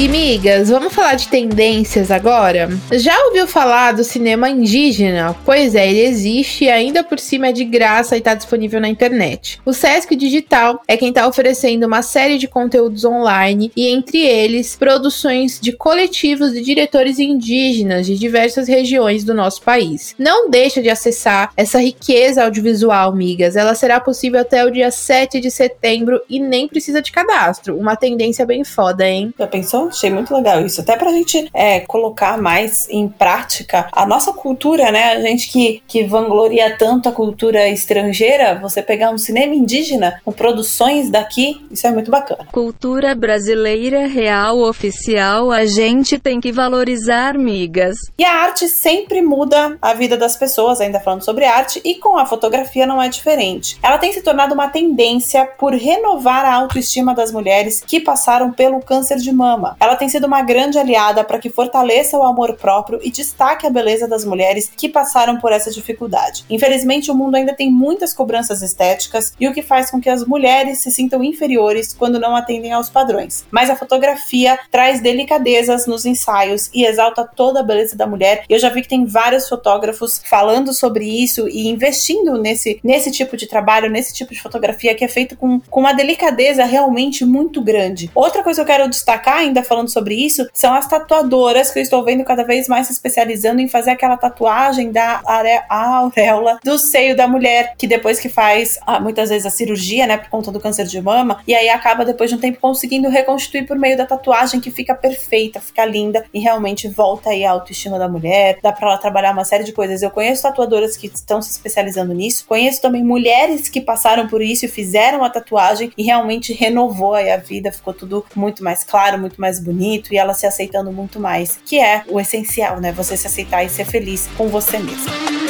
E 0.00 0.08
migas, 0.08 0.70
vamos 0.70 0.94
falar 0.94 1.12
de 1.12 1.28
tendências 1.28 2.10
agora? 2.10 2.70
Já 2.90 3.14
ouviu 3.26 3.46
falar 3.46 3.92
do 3.92 4.02
cinema 4.02 4.48
indígena? 4.48 5.36
Pois 5.44 5.74
é, 5.74 5.90
ele 5.90 6.00
existe 6.00 6.64
e 6.64 6.70
ainda 6.70 7.04
por 7.04 7.18
cima 7.18 7.48
é 7.48 7.52
de 7.52 7.66
graça 7.66 8.16
e 8.16 8.18
está 8.18 8.32
disponível 8.32 8.80
na 8.80 8.88
internet. 8.88 9.60
O 9.62 9.74
Sesc 9.74 10.16
Digital 10.16 10.80
é 10.88 10.96
quem 10.96 11.10
está 11.10 11.28
oferecendo 11.28 11.86
uma 11.86 12.00
série 12.00 12.38
de 12.38 12.48
conteúdos 12.48 13.04
online 13.04 13.70
e 13.76 13.88
entre 13.88 14.20
eles 14.26 14.74
produções 14.74 15.60
de 15.60 15.72
coletivos 15.72 16.54
de 16.54 16.62
diretores 16.62 17.18
indígenas 17.18 18.06
de 18.06 18.16
diversas 18.18 18.68
regiões 18.68 19.22
do 19.22 19.34
nosso 19.34 19.60
país. 19.60 20.14
Não 20.18 20.48
deixa 20.48 20.80
de 20.80 20.88
acessar 20.88 21.52
essa 21.54 21.78
riqueza 21.78 22.44
audiovisual, 22.44 23.14
migas. 23.14 23.54
Ela 23.54 23.74
será 23.74 24.00
possível 24.00 24.40
até 24.40 24.64
o 24.64 24.70
dia 24.70 24.90
7 24.90 25.38
de 25.40 25.50
setembro 25.50 26.22
e 26.26 26.40
nem 26.40 26.66
precisa 26.66 27.02
de 27.02 27.12
cadastro. 27.12 27.76
Uma 27.76 27.96
tendência 27.96 28.46
bem 28.46 28.64
foda, 28.64 29.06
hein? 29.06 29.34
Já 29.38 29.46
pensou? 29.46 29.89
Achei 29.90 30.10
muito 30.10 30.34
legal 30.34 30.64
isso. 30.64 30.80
Até 30.80 30.96
pra 30.96 31.12
gente 31.12 31.48
é, 31.52 31.80
colocar 31.80 32.40
mais 32.40 32.88
em 32.88 33.08
prática 33.08 33.88
a 33.92 34.06
nossa 34.06 34.32
cultura, 34.32 34.90
né? 34.90 35.12
A 35.12 35.20
gente 35.20 35.50
que, 35.50 35.82
que 35.86 36.04
vangloria 36.04 36.76
tanto 36.76 37.08
a 37.08 37.12
cultura 37.12 37.68
estrangeira, 37.68 38.58
você 38.60 38.82
pegar 38.82 39.10
um 39.10 39.18
cinema 39.18 39.54
indígena 39.54 40.20
com 40.24 40.32
produções 40.32 41.10
daqui, 41.10 41.64
isso 41.70 41.86
é 41.86 41.90
muito 41.90 42.10
bacana. 42.10 42.46
Cultura 42.52 43.14
brasileira 43.14 44.06
real, 44.06 44.60
oficial, 44.60 45.50
a 45.50 45.66
gente 45.66 46.18
tem 46.18 46.40
que 46.40 46.52
valorizar, 46.52 47.36
migas. 47.36 47.96
E 48.18 48.24
a 48.24 48.32
arte 48.32 48.68
sempre 48.68 49.20
muda 49.20 49.76
a 49.80 49.94
vida 49.94 50.16
das 50.16 50.36
pessoas, 50.36 50.80
ainda 50.80 51.00
falando 51.00 51.22
sobre 51.22 51.44
arte, 51.44 51.80
e 51.84 51.96
com 51.96 52.16
a 52.16 52.26
fotografia 52.26 52.86
não 52.86 53.02
é 53.02 53.08
diferente. 53.08 53.78
Ela 53.82 53.98
tem 53.98 54.12
se 54.12 54.22
tornado 54.22 54.54
uma 54.54 54.68
tendência 54.68 55.46
por 55.58 55.72
renovar 55.72 56.44
a 56.44 56.54
autoestima 56.54 57.14
das 57.14 57.32
mulheres 57.32 57.82
que 57.86 58.00
passaram 58.00 58.52
pelo 58.52 58.80
câncer 58.80 59.16
de 59.16 59.32
mama. 59.32 59.76
Ela 59.80 59.96
tem 59.96 60.10
sido 60.10 60.26
uma 60.26 60.42
grande 60.42 60.78
aliada 60.78 61.24
para 61.24 61.38
que 61.38 61.48
fortaleça 61.48 62.18
o 62.18 62.22
amor 62.22 62.54
próprio 62.56 63.00
e 63.02 63.10
destaque 63.10 63.66
a 63.66 63.70
beleza 63.70 64.06
das 64.06 64.26
mulheres 64.26 64.70
que 64.76 64.90
passaram 64.90 65.40
por 65.40 65.52
essa 65.52 65.70
dificuldade. 65.70 66.44
Infelizmente, 66.50 67.10
o 67.10 67.14
mundo 67.14 67.36
ainda 67.36 67.54
tem 67.54 67.70
muitas 67.70 68.12
cobranças 68.12 68.60
estéticas 68.60 69.32
e 69.40 69.48
o 69.48 69.54
que 69.54 69.62
faz 69.62 69.90
com 69.90 69.98
que 69.98 70.10
as 70.10 70.26
mulheres 70.26 70.80
se 70.80 70.90
sintam 70.90 71.24
inferiores 71.24 71.94
quando 71.94 72.20
não 72.20 72.36
atendem 72.36 72.72
aos 72.72 72.90
padrões. 72.90 73.46
Mas 73.50 73.70
a 73.70 73.76
fotografia 73.76 74.58
traz 74.70 75.00
delicadezas 75.00 75.86
nos 75.86 76.04
ensaios 76.04 76.68
e 76.74 76.84
exalta 76.84 77.24
toda 77.24 77.60
a 77.60 77.62
beleza 77.62 77.96
da 77.96 78.06
mulher. 78.06 78.44
Eu 78.48 78.58
já 78.58 78.68
vi 78.68 78.82
que 78.82 78.88
tem 78.88 79.06
vários 79.06 79.48
fotógrafos 79.48 80.20
falando 80.28 80.74
sobre 80.74 81.06
isso 81.06 81.48
e 81.48 81.68
investindo 81.68 82.36
nesse, 82.36 82.78
nesse 82.84 83.10
tipo 83.10 83.34
de 83.34 83.46
trabalho, 83.46 83.88
nesse 83.88 84.12
tipo 84.12 84.34
de 84.34 84.42
fotografia 84.42 84.94
que 84.94 85.04
é 85.04 85.08
feito 85.08 85.36
com, 85.36 85.58
com 85.58 85.80
uma 85.80 85.94
delicadeza 85.94 86.64
realmente 86.64 87.24
muito 87.24 87.62
grande. 87.62 88.10
Outra 88.14 88.42
coisa 88.42 88.62
que 88.62 88.70
eu 88.70 88.76
quero 88.76 88.90
destacar 88.90 89.38
ainda 89.38 89.62
falando 89.70 89.88
sobre 89.88 90.16
isso 90.16 90.48
são 90.52 90.74
as 90.74 90.88
tatuadoras 90.88 91.70
que 91.70 91.78
eu 91.78 91.82
estou 91.82 92.04
vendo 92.04 92.24
cada 92.24 92.42
vez 92.42 92.66
mais 92.66 92.88
se 92.88 92.92
especializando 92.92 93.60
em 93.60 93.68
fazer 93.68 93.90
aquela 93.92 94.16
tatuagem 94.16 94.90
da 94.90 95.22
auréola 95.68 96.58
do 96.64 96.76
seio 96.76 97.16
da 97.16 97.28
mulher, 97.28 97.74
que 97.78 97.86
depois 97.86 98.18
que 98.18 98.28
faz 98.28 98.80
ah, 98.84 98.98
muitas 98.98 99.28
vezes 99.28 99.46
a 99.46 99.50
cirurgia, 99.50 100.08
né, 100.08 100.16
por 100.16 100.28
conta 100.28 100.50
do 100.50 100.58
câncer 100.58 100.86
de 100.86 101.00
mama, 101.00 101.40
e 101.46 101.54
aí 101.54 101.68
acaba 101.68 102.04
depois 102.04 102.28
de 102.28 102.36
um 102.36 102.40
tempo 102.40 102.58
conseguindo 102.60 103.08
reconstituir 103.08 103.64
por 103.64 103.78
meio 103.78 103.96
da 103.96 104.04
tatuagem 104.04 104.60
que 104.60 104.72
fica 104.72 104.92
perfeita, 104.92 105.60
fica 105.60 105.84
linda 105.84 106.24
e 106.34 106.40
realmente 106.40 106.88
volta 106.88 107.30
aí 107.30 107.44
a 107.44 107.52
autoestima 107.52 107.98
da 107.98 108.08
mulher, 108.08 108.58
dá 108.60 108.72
para 108.72 108.88
ela 108.88 108.98
trabalhar 108.98 109.32
uma 109.32 109.44
série 109.44 109.62
de 109.62 109.72
coisas. 109.72 110.02
Eu 110.02 110.10
conheço 110.10 110.42
tatuadoras 110.42 110.96
que 110.96 111.06
estão 111.06 111.40
se 111.40 111.52
especializando 111.52 112.12
nisso, 112.12 112.44
conheço 112.46 112.82
também 112.82 113.04
mulheres 113.04 113.68
que 113.68 113.80
passaram 113.80 114.26
por 114.26 114.42
isso 114.42 114.64
e 114.64 114.68
fizeram 114.68 115.22
a 115.22 115.30
tatuagem 115.30 115.92
e 115.96 116.02
realmente 116.02 116.52
renovou 116.52 117.14
aí 117.14 117.30
a 117.30 117.36
vida, 117.36 117.70
ficou 117.70 117.94
tudo 117.94 118.26
muito 118.34 118.64
mais 118.64 118.82
claro, 118.82 119.18
muito 119.18 119.40
mais 119.40 119.59
bonito 119.60 120.12
e 120.12 120.18
ela 120.18 120.34
se 120.34 120.46
aceitando 120.46 120.90
muito 120.92 121.20
mais, 121.20 121.58
que 121.64 121.80
é 121.80 122.02
o 122.08 122.20
essencial, 122.20 122.80
né? 122.80 122.92
Você 122.92 123.16
se 123.16 123.26
aceitar 123.26 123.64
e 123.64 123.68
ser 123.68 123.84
feliz 123.84 124.28
com 124.36 124.48
você 124.48 124.78
mesmo. 124.78 125.49